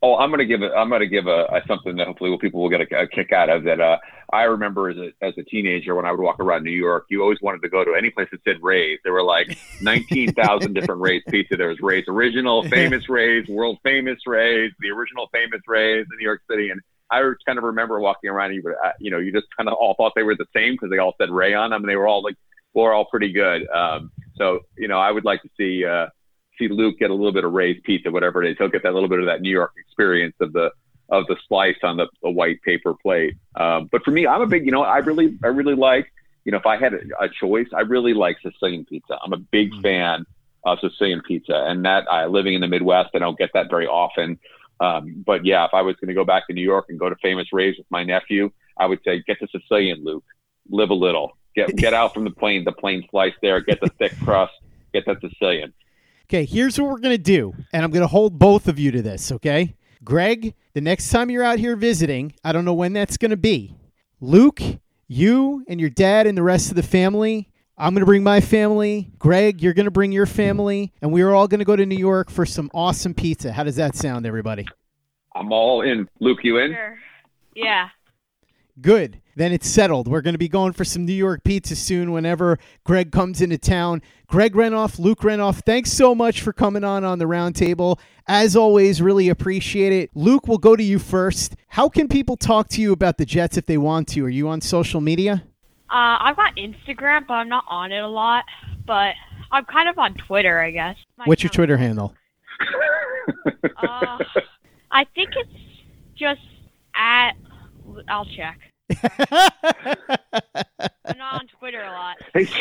Oh, 0.05 0.17
I'm 0.17 0.29
going 0.29 0.37
to 0.37 0.45
give 0.45 0.61
it. 0.61 0.71
I'm 0.77 0.91
to 0.91 1.07
give 1.07 1.25
a, 1.25 1.45
a, 1.45 1.61
something 1.67 1.95
that 1.95 2.05
hopefully 2.05 2.37
people 2.39 2.61
will 2.61 2.69
get 2.69 2.79
a, 2.79 3.01
a 3.01 3.07
kick 3.07 3.31
out 3.31 3.49
of. 3.49 3.63
That 3.63 3.81
uh, 3.81 3.97
I 4.31 4.43
remember 4.43 4.89
as 4.91 4.97
a 4.97 5.11
as 5.25 5.33
a 5.39 5.41
teenager 5.41 5.95
when 5.95 6.05
I 6.05 6.11
would 6.11 6.19
walk 6.19 6.39
around 6.39 6.63
New 6.63 6.69
York, 6.69 7.05
you 7.09 7.23
always 7.23 7.41
wanted 7.41 7.63
to 7.63 7.69
go 7.69 7.83
to 7.83 7.95
any 7.95 8.11
place 8.11 8.27
that 8.31 8.41
said 8.43 8.57
Ray's. 8.61 8.99
There 9.03 9.13
were 9.13 9.23
like 9.23 9.57
19,000 9.81 10.75
different 10.75 11.01
Ray's 11.01 11.23
pizza. 11.27 11.57
There 11.57 11.69
was 11.69 11.79
Ray's 11.79 12.03
original, 12.07 12.61
famous 12.69 13.09
Ray's, 13.09 13.47
world 13.47 13.79
famous 13.81 14.19
Ray's, 14.27 14.71
the 14.79 14.91
original 14.91 15.27
famous 15.33 15.61
Ray's 15.67 16.05
in 16.11 16.17
New 16.19 16.23
York 16.23 16.43
City, 16.51 16.69
and 16.69 16.81
I 17.09 17.21
kind 17.47 17.57
of 17.57 17.63
remember 17.63 17.99
walking 17.99 18.29
around. 18.29 18.51
And 18.51 18.63
you, 18.63 18.75
uh, 18.85 18.91
you 18.99 19.09
know, 19.09 19.17
you 19.17 19.31
just 19.31 19.47
kind 19.57 19.67
of 19.67 19.73
all 19.73 19.95
thought 19.95 20.13
they 20.15 20.21
were 20.21 20.35
the 20.35 20.45
same 20.55 20.73
because 20.73 20.91
they 20.91 20.99
all 20.99 21.15
said 21.19 21.31
Ray 21.31 21.55
on 21.55 21.71
them, 21.71 21.81
and 21.81 21.89
they 21.89 21.95
were 21.95 22.07
all 22.07 22.21
like, 22.21 22.35
were 22.75 22.93
all 22.93 23.05
pretty 23.05 23.31
good. 23.31 23.67
Um, 23.69 24.11
so 24.35 24.59
you 24.77 24.87
know, 24.87 24.99
I 24.99 25.09
would 25.09 25.25
like 25.25 25.41
to 25.41 25.49
see. 25.57 25.83
Uh, 25.83 26.09
see 26.57 26.67
Luke 26.67 26.97
get 26.99 27.09
a 27.09 27.13
little 27.13 27.31
bit 27.31 27.43
of 27.43 27.53
Ray's 27.53 27.79
pizza, 27.83 28.11
whatever 28.11 28.43
it 28.43 28.51
is. 28.51 28.57
He'll 28.57 28.69
get 28.69 28.83
that 28.83 28.93
little 28.93 29.09
bit 29.09 29.19
of 29.19 29.25
that 29.25 29.41
New 29.41 29.51
York 29.51 29.73
experience 29.77 30.35
of 30.39 30.53
the 30.53 30.71
of 31.09 31.27
the 31.27 31.37
slice 31.47 31.77
on 31.83 31.97
the, 31.97 32.07
the 32.23 32.29
white 32.29 32.61
paper 32.63 32.93
plate. 32.93 33.35
Um, 33.55 33.87
but 33.91 34.03
for 34.03 34.11
me, 34.11 34.25
I'm 34.25 34.41
a 34.41 34.47
big, 34.47 34.65
you 34.65 34.71
know, 34.71 34.81
I 34.81 34.97
really, 34.97 35.37
I 35.43 35.47
really 35.47 35.75
like, 35.75 36.11
you 36.45 36.51
know, 36.51 36.57
if 36.57 36.65
I 36.65 36.77
had 36.77 36.93
a, 36.93 36.99
a 37.19 37.29
choice, 37.29 37.67
I 37.75 37.81
really 37.81 38.13
like 38.13 38.37
Sicilian 38.41 38.85
pizza. 38.85 39.17
I'm 39.23 39.33
a 39.33 39.37
big 39.37 39.71
mm-hmm. 39.71 39.81
fan 39.81 40.25
of 40.63 40.79
Sicilian 40.79 41.21
pizza, 41.21 41.55
and 41.67 41.85
that 41.85 42.11
I 42.11 42.25
living 42.25 42.55
in 42.55 42.61
the 42.61 42.67
Midwest, 42.67 43.11
I 43.13 43.19
don't 43.19 43.37
get 43.37 43.51
that 43.53 43.69
very 43.69 43.85
often. 43.85 44.39
Um, 44.79 45.23
but 45.25 45.45
yeah, 45.45 45.63
if 45.65 45.73
I 45.73 45.81
was 45.81 45.95
going 45.97 46.07
to 46.09 46.13
go 46.13 46.25
back 46.25 46.47
to 46.47 46.53
New 46.53 46.63
York 46.63 46.87
and 46.89 46.99
go 46.99 47.07
to 47.07 47.15
Famous 47.21 47.47
Ray's 47.53 47.77
with 47.77 47.87
my 47.89 48.03
nephew, 48.03 48.51
I 48.77 48.87
would 48.87 48.99
say 49.05 49.23
get 49.25 49.37
the 49.39 49.47
Sicilian, 49.47 50.03
Luke. 50.03 50.25
Live 50.69 50.89
a 50.89 50.95
little. 50.95 51.37
Get 51.55 51.75
get 51.75 51.93
out 51.93 52.13
from 52.13 52.23
the 52.23 52.31
plane, 52.31 52.63
the 52.65 52.71
plain 52.71 53.07
slice 53.11 53.33
there. 53.41 53.61
Get 53.61 53.79
the 53.79 53.89
thick 53.99 54.13
crust. 54.23 54.53
Get 54.93 55.05
that 55.05 55.21
Sicilian. 55.21 55.73
Okay, 56.25 56.43
here's 56.43 56.79
what 56.79 56.89
we're 56.89 56.97
going 56.97 57.15
to 57.15 57.21
do, 57.21 57.53
and 57.71 57.83
I'm 57.83 57.91
going 57.91 58.01
to 58.01 58.07
hold 58.07 58.39
both 58.39 58.67
of 58.67 58.79
you 58.79 58.89
to 58.89 59.03
this, 59.03 59.31
okay? 59.31 59.75
Greg, 60.03 60.55
the 60.73 60.81
next 60.81 61.11
time 61.11 61.29
you're 61.29 61.43
out 61.43 61.59
here 61.59 61.75
visiting, 61.75 62.33
I 62.43 62.51
don't 62.51 62.65
know 62.65 62.73
when 62.73 62.93
that's 62.93 63.15
going 63.17 63.29
to 63.29 63.37
be. 63.37 63.75
Luke, 64.19 64.59
you 65.07 65.63
and 65.67 65.79
your 65.79 65.91
dad 65.91 66.25
and 66.25 66.35
the 66.35 66.41
rest 66.41 66.71
of 66.71 66.77
the 66.77 66.83
family, 66.83 67.51
I'm 67.77 67.93
going 67.93 67.99
to 67.99 68.07
bring 68.07 68.23
my 68.23 68.41
family. 68.41 69.11
Greg, 69.19 69.61
you're 69.61 69.75
going 69.75 69.85
to 69.85 69.91
bring 69.91 70.11
your 70.11 70.25
family, 70.25 70.91
and 70.99 71.11
we 71.11 71.21
are 71.21 71.31
all 71.31 71.47
going 71.47 71.59
to 71.59 71.65
go 71.65 71.75
to 71.75 71.85
New 71.85 71.97
York 71.97 72.31
for 72.31 72.43
some 72.43 72.71
awesome 72.73 73.13
pizza. 73.13 73.51
How 73.51 73.63
does 73.63 73.75
that 73.75 73.95
sound, 73.95 74.25
everybody? 74.25 74.65
I'm 75.35 75.51
all 75.51 75.83
in. 75.83 76.09
Luke, 76.21 76.39
you 76.41 76.57
in? 76.57 76.71
Sure. 76.71 76.97
Yeah. 77.55 77.89
Good. 78.81 79.21
Then 79.35 79.51
it's 79.51 79.67
settled. 79.67 80.07
We're 80.07 80.21
going 80.21 80.33
to 80.33 80.39
be 80.39 80.47
going 80.47 80.73
for 80.73 80.85
some 80.85 81.05
New 81.05 81.13
York 81.13 81.43
pizza 81.43 81.75
soon 81.75 82.11
whenever 82.13 82.57
Greg 82.85 83.11
comes 83.11 83.41
into 83.41 83.57
town. 83.57 84.01
Greg 84.27 84.53
Renoff, 84.53 84.97
Luke 84.97 85.19
Renoff, 85.19 85.61
thanks 85.65 85.91
so 85.91 86.15
much 86.15 86.41
for 86.41 86.53
coming 86.53 86.83
on 86.83 87.03
on 87.03 87.19
the 87.19 87.25
roundtable. 87.25 87.99
As 88.27 88.55
always, 88.55 89.01
really 89.01 89.29
appreciate 89.29 89.91
it. 89.91 90.09
Luke, 90.15 90.47
we'll 90.47 90.57
go 90.57 90.75
to 90.75 90.83
you 90.83 90.99
first. 90.99 91.55
How 91.67 91.89
can 91.89 92.07
people 92.07 92.37
talk 92.37 92.69
to 92.69 92.81
you 92.81 92.93
about 92.93 93.17
the 93.17 93.25
Jets 93.25 93.57
if 93.57 93.65
they 93.65 93.77
want 93.77 94.07
to? 94.09 94.25
Are 94.25 94.29
you 94.29 94.47
on 94.47 94.61
social 94.61 95.01
media? 95.01 95.43
Uh, 95.89 96.17
I've 96.19 96.35
got 96.37 96.55
Instagram, 96.55 97.27
but 97.27 97.35
I'm 97.35 97.49
not 97.49 97.65
on 97.67 97.91
it 97.91 98.03
a 98.03 98.07
lot. 98.07 98.45
But 98.87 99.15
I'm 99.51 99.65
kind 99.65 99.89
of 99.89 99.99
on 99.99 100.13
Twitter, 100.13 100.59
I 100.59 100.71
guess. 100.71 100.95
My 101.17 101.25
What's 101.25 101.43
your 101.43 101.51
Twitter 101.51 101.77
handle? 101.77 102.15
uh, 103.77 104.17
I 104.91 105.05
think 105.13 105.29
it's 105.35 105.51
just 106.15 106.41
at 106.95 107.33
I'll 108.07 108.25
check. 108.25 108.59
I'm 111.07 111.17
not 111.17 111.33
on 111.41 111.47
Twitter 111.59 111.81
a 111.83 111.91
lot. 111.91 112.17
He's, 112.33 112.51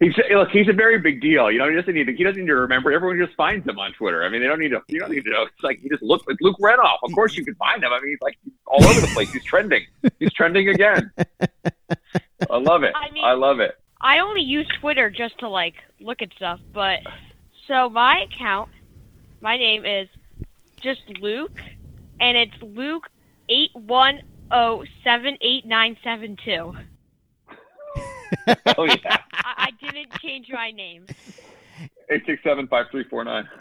he's 0.00 0.14
look, 0.30 0.50
he's 0.50 0.68
a 0.68 0.72
very 0.72 0.98
big 0.98 1.20
deal. 1.20 1.50
You 1.50 1.58
know, 1.58 1.68
he 1.68 1.74
doesn't 1.76 1.94
need 1.94 2.06
to, 2.06 2.14
he 2.14 2.24
doesn't 2.24 2.40
need 2.40 2.46
to 2.48 2.54
remember. 2.54 2.92
Everyone 2.92 3.18
just 3.18 3.36
finds 3.36 3.66
him 3.66 3.78
on 3.78 3.92
Twitter. 3.92 4.24
I 4.24 4.28
mean, 4.28 4.40
they 4.40 4.46
don't 4.46 4.60
need 4.60 4.70
to. 4.70 4.82
You 4.88 5.00
don't 5.00 5.10
need 5.10 5.24
to 5.24 5.30
know. 5.30 5.42
It's 5.42 5.62
like 5.62 5.78
he 5.80 5.88
just 5.88 6.02
looks 6.02 6.26
like 6.26 6.36
Luke 6.40 6.56
Renoff. 6.60 6.98
Of 7.02 7.12
course, 7.12 7.36
you 7.36 7.44
can 7.44 7.54
find 7.56 7.82
him. 7.82 7.92
I 7.92 8.00
mean, 8.00 8.10
he's 8.10 8.20
like 8.22 8.38
all 8.66 8.84
over 8.84 9.00
the 9.00 9.06
place. 9.08 9.32
He's 9.32 9.44
trending. 9.44 9.84
He's 10.18 10.32
trending 10.32 10.68
again. 10.68 11.10
I 12.50 12.56
love 12.56 12.82
it. 12.84 12.92
I 12.94 13.10
mean- 13.12 13.24
I 13.24 13.32
love 13.32 13.60
it. 13.60 13.74
I 14.00 14.20
only 14.20 14.42
use 14.42 14.68
Twitter 14.80 15.10
just 15.10 15.38
to 15.40 15.48
like 15.48 15.74
look 16.00 16.22
at 16.22 16.32
stuff, 16.36 16.60
but 16.72 17.00
so 17.66 17.88
my 17.90 18.20
account, 18.32 18.68
my 19.40 19.56
name 19.56 19.84
is 19.84 20.08
just 20.80 21.00
Luke, 21.20 21.58
and 22.20 22.36
it's 22.38 22.54
Luke 22.62 23.08
eight 23.48 23.70
one 23.74 24.22
zero 24.48 24.80
oh 24.80 24.84
seven 25.04 25.36
eight 25.40 25.66
nine 25.66 25.96
seven 26.04 26.36
two. 26.44 26.74
Oh 28.76 28.84
yeah. 28.84 29.18
I, 29.32 29.68
I 29.68 29.70
didn't 29.80 30.12
change 30.20 30.48
my 30.52 30.70
name. 30.70 31.06
Eight 32.10 32.22
six 32.26 32.42
seven 32.44 32.66
five 32.68 32.86
three 32.90 33.04
four 33.04 33.24
nine. 33.24 33.48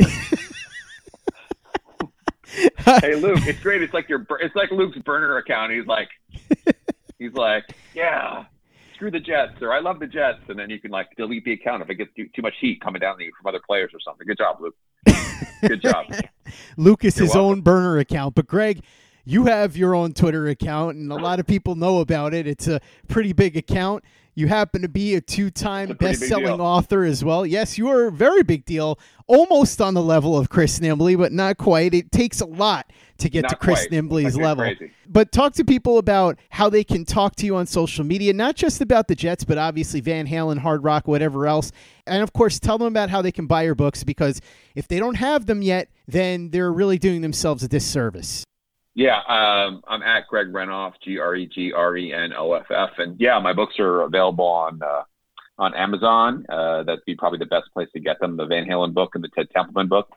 hey 3.01 3.15
Luke, 3.15 3.39
it's 3.47 3.59
great. 3.61 3.81
It's 3.81 3.93
like 3.93 4.09
your 4.09 4.25
it's 4.41 4.55
like 4.55 4.71
Luke's 4.71 4.97
burner 4.99 5.37
account. 5.37 5.71
He's 5.71 5.85
like 5.85 6.09
he's 7.19 7.33
like, 7.33 7.63
Yeah, 7.93 8.45
screw 8.95 9.09
the 9.11 9.19
Jets 9.19 9.61
or 9.61 9.73
I 9.73 9.79
love 9.79 9.99
the 9.99 10.07
Jets 10.07 10.39
and 10.49 10.57
then 10.59 10.69
you 10.69 10.79
can 10.79 10.91
like 10.91 11.07
delete 11.15 11.45
the 11.45 11.53
account 11.53 11.81
if 11.81 11.89
it 11.89 11.95
gets 11.95 12.13
too, 12.15 12.27
too 12.35 12.41
much 12.41 12.55
heat 12.59 12.81
coming 12.81 12.99
down 12.99 13.17
to 13.17 13.23
you 13.23 13.31
from 13.41 13.47
other 13.47 13.61
players 13.65 13.91
or 13.93 13.99
something. 14.01 14.27
Good 14.27 14.37
job, 14.37 14.57
Luke. 14.61 14.75
Good 15.61 15.81
job. 15.81 16.05
Lucas 16.77 17.17
You're 17.17 17.25
his 17.25 17.35
welcome. 17.35 17.51
own 17.51 17.61
burner 17.61 17.97
account. 17.99 18.35
But 18.35 18.47
Greg, 18.47 18.83
you 19.27 19.45
have 19.45 19.75
your 19.75 19.93
own 19.93 20.13
Twitter 20.13 20.47
account, 20.47 20.95
and 20.95 21.11
a 21.11 21.15
lot 21.15 21.41
of 21.41 21.45
people 21.45 21.75
know 21.75 21.99
about 21.99 22.33
it. 22.33 22.47
It's 22.47 22.67
a 22.67 22.79
pretty 23.09 23.33
big 23.33 23.57
account. 23.57 24.05
You 24.35 24.47
happen 24.47 24.83
to 24.83 24.87
be 24.87 25.15
a 25.15 25.17
a 25.17 25.21
pretty 25.21 25.85
big 25.87 25.97
best-selling 25.97 26.61
author 26.61 27.03
as 27.03 27.25
well. 27.25 27.45
Yes, 27.45 27.77
you 27.77 27.89
are 27.89 28.07
a 28.07 28.11
very 28.11 28.43
big 28.43 28.63
deal, 28.63 28.97
almost 29.25 29.81
on 29.81 29.95
the 29.95 30.01
level 30.01 30.37
of 30.37 30.47
Chris 30.47 30.79
Nimbley, 30.79 31.17
but 31.17 31.33
not 31.33 31.57
quite. 31.57 31.93
It 31.93 32.11
takes 32.11 32.39
a 32.39 32.45
lot 32.45 32.93
to 33.17 33.29
get 33.29 33.41
Not 33.41 33.49
to 33.49 33.55
Chris 33.57 33.87
quite. 33.87 33.91
Nimbley's 33.91 34.37
level. 34.37 34.63
crazy. 34.63 34.91
But 35.09 35.33
talk 35.33 35.53
to 35.55 35.65
people 35.65 35.97
about 35.97 36.39
how 36.51 36.69
they 36.69 36.85
can 36.85 37.03
talk 37.03 37.35
to 37.37 37.45
you 37.45 37.57
on 37.57 37.65
social 37.65 38.05
media, 38.05 38.31
not 38.31 38.55
just 38.55 38.79
about 38.79 39.09
the 39.09 39.15
Jets, 39.15 39.43
but 39.43 39.57
obviously 39.57 39.99
Van 39.99 40.25
Halen, 40.25 40.59
Hard 40.59 40.83
Rock, 40.85 41.05
whatever 41.05 41.47
else. 41.47 41.73
And 42.05 42.23
of 42.23 42.31
course, 42.31 42.59
tell 42.59 42.77
them 42.77 42.87
about 42.87 43.09
how 43.09 43.21
they 43.21 43.31
can 43.33 43.47
buy 43.47 43.63
your 43.63 43.75
books 43.75 44.05
because 44.05 44.39
if 44.75 44.87
they 44.87 44.99
don't 44.99 45.15
have 45.15 45.47
them 45.47 45.61
yet, 45.63 45.89
then 46.07 46.51
they're 46.51 46.71
really 46.71 46.97
doing 46.97 47.21
themselves 47.21 47.63
a 47.63 47.67
disservice. 47.67 48.45
Yeah, 48.97 49.19
um, 49.29 49.83
I'm 49.87 50.01
at 50.01 50.27
Greg 50.27 50.47
Renoff, 50.47 50.93
G 51.03 51.19
R 51.19 51.35
E 51.35 51.45
G 51.45 51.71
R 51.71 51.95
E 51.95 52.11
N 52.11 52.33
O 52.35 52.53
F 52.53 52.65
F, 52.71 52.89
and 52.97 53.15
yeah, 53.19 53.37
my 53.37 53.53
books 53.53 53.75
are 53.77 54.01
available 54.01 54.47
on 54.47 54.81
uh, 54.81 55.03
on 55.59 55.75
Amazon. 55.75 56.43
Uh, 56.49 56.81
that'd 56.81 57.05
be 57.05 57.15
probably 57.15 57.37
the 57.37 57.45
best 57.45 57.65
place 57.73 57.87
to 57.93 57.99
get 57.99 58.19
them. 58.19 58.37
The 58.37 58.47
Van 58.47 58.65
Halen 58.65 58.95
book 58.95 59.13
and 59.13 59.23
the 59.23 59.29
Ted 59.35 59.51
Templeman 59.55 59.87
book. 59.87 60.09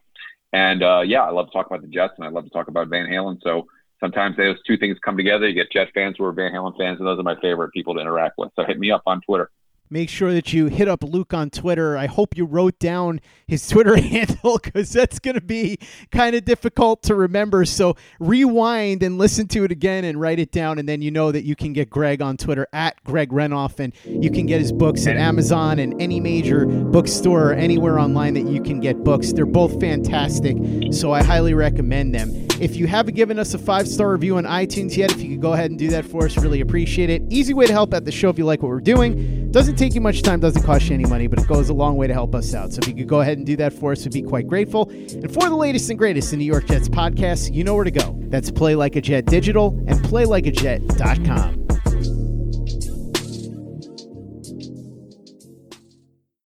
And 0.54 0.82
uh, 0.82 1.02
yeah, 1.04 1.20
I 1.24 1.30
love 1.30 1.48
to 1.48 1.52
talk 1.52 1.66
about 1.66 1.82
the 1.82 1.88
Jets, 1.88 2.14
and 2.16 2.24
I 2.26 2.30
love 2.30 2.44
to 2.44 2.50
talk 2.50 2.68
about 2.68 2.88
Van 2.88 3.04
Halen. 3.04 3.36
So 3.42 3.66
sometimes 4.00 4.38
those 4.38 4.56
two 4.66 4.78
things 4.78 4.96
come 5.04 5.18
together. 5.18 5.46
You 5.46 5.54
get 5.54 5.70
Jet 5.70 5.88
fans 5.92 6.16
who 6.16 6.24
are 6.24 6.32
Van 6.32 6.50
Halen 6.50 6.78
fans, 6.78 7.00
and 7.00 7.06
those 7.06 7.20
are 7.20 7.22
my 7.22 7.38
favorite 7.42 7.72
people 7.72 7.92
to 7.96 8.00
interact 8.00 8.38
with. 8.38 8.50
So 8.56 8.64
hit 8.64 8.78
me 8.78 8.90
up 8.90 9.02
on 9.04 9.20
Twitter. 9.20 9.50
Make 9.92 10.08
sure 10.08 10.32
that 10.32 10.52
you 10.52 10.66
hit 10.66 10.86
up 10.86 11.02
Luke 11.02 11.34
on 11.34 11.50
Twitter. 11.50 11.96
I 11.96 12.06
hope 12.06 12.36
you 12.36 12.44
wrote 12.44 12.78
down 12.78 13.20
his 13.48 13.66
Twitter 13.66 13.96
handle 14.00 14.60
because 14.62 14.92
that's 14.92 15.18
going 15.18 15.34
to 15.34 15.40
be 15.40 15.80
kind 16.12 16.36
of 16.36 16.44
difficult 16.44 17.02
to 17.04 17.16
remember. 17.16 17.64
So 17.64 17.96
rewind 18.20 19.02
and 19.02 19.18
listen 19.18 19.48
to 19.48 19.64
it 19.64 19.72
again 19.72 20.04
and 20.04 20.20
write 20.20 20.38
it 20.38 20.52
down. 20.52 20.78
And 20.78 20.88
then 20.88 21.02
you 21.02 21.10
know 21.10 21.32
that 21.32 21.42
you 21.42 21.56
can 21.56 21.72
get 21.72 21.90
Greg 21.90 22.22
on 22.22 22.36
Twitter 22.36 22.68
at 22.72 23.02
Greg 23.02 23.30
Renoff. 23.30 23.80
And 23.80 23.92
you 24.04 24.30
can 24.30 24.46
get 24.46 24.60
his 24.60 24.70
books 24.70 25.08
at 25.08 25.16
Amazon 25.16 25.80
and 25.80 26.00
any 26.00 26.20
major 26.20 26.66
bookstore 26.66 27.50
or 27.50 27.52
anywhere 27.54 27.98
online 27.98 28.34
that 28.34 28.46
you 28.46 28.62
can 28.62 28.78
get 28.78 29.02
books. 29.02 29.32
They're 29.32 29.44
both 29.44 29.80
fantastic. 29.80 30.56
So 30.92 31.10
I 31.10 31.24
highly 31.24 31.54
recommend 31.54 32.14
them. 32.14 32.46
If 32.60 32.76
you 32.76 32.86
haven't 32.86 33.14
given 33.14 33.40
us 33.40 33.54
a 33.54 33.58
five 33.58 33.88
star 33.88 34.12
review 34.12 34.36
on 34.36 34.44
iTunes 34.44 34.96
yet, 34.96 35.10
if 35.10 35.20
you 35.20 35.30
could 35.30 35.40
go 35.40 35.54
ahead 35.54 35.70
and 35.70 35.78
do 35.78 35.88
that 35.88 36.04
for 36.04 36.26
us, 36.26 36.36
really 36.36 36.60
appreciate 36.60 37.10
it. 37.10 37.22
Easy 37.28 37.54
way 37.54 37.66
to 37.66 37.72
help 37.72 37.92
out 37.92 38.04
the 38.04 38.12
show 38.12 38.28
if 38.28 38.38
you 38.38 38.44
like 38.44 38.62
what 38.62 38.68
we're 38.68 38.80
doing. 38.80 39.50
Doesn't 39.50 39.79
take 39.80 39.94
you 39.94 40.00
much 40.02 40.20
time, 40.20 40.40
doesn't 40.40 40.62
cost 40.62 40.88
you 40.88 40.94
any 40.94 41.06
money, 41.06 41.26
but 41.26 41.38
it 41.38 41.48
goes 41.48 41.70
a 41.70 41.72
long 41.72 41.96
way 41.96 42.06
to 42.06 42.12
help 42.12 42.34
us 42.34 42.52
out. 42.52 42.70
So 42.70 42.80
if 42.82 42.88
you 42.88 42.94
could 42.94 43.08
go 43.08 43.22
ahead 43.22 43.38
and 43.38 43.46
do 43.46 43.56
that 43.56 43.72
for 43.72 43.92
us, 43.92 44.04
we'd 44.04 44.12
be 44.12 44.20
quite 44.20 44.46
grateful. 44.46 44.90
And 44.90 45.32
for 45.32 45.48
the 45.48 45.56
latest 45.56 45.88
and 45.88 45.98
greatest 45.98 46.34
in 46.34 46.38
New 46.38 46.44
York 46.44 46.66
Jets 46.66 46.88
podcasts, 46.88 47.50
you 47.52 47.64
know 47.64 47.74
where 47.74 47.84
to 47.84 47.90
go. 47.90 48.14
That's 48.24 48.50
Play 48.50 48.74
Like 48.74 48.96
a 48.96 49.00
Jet 49.00 49.24
Digital 49.24 49.68
and 49.88 49.98
PlayLikeAJet.com. 50.00 51.69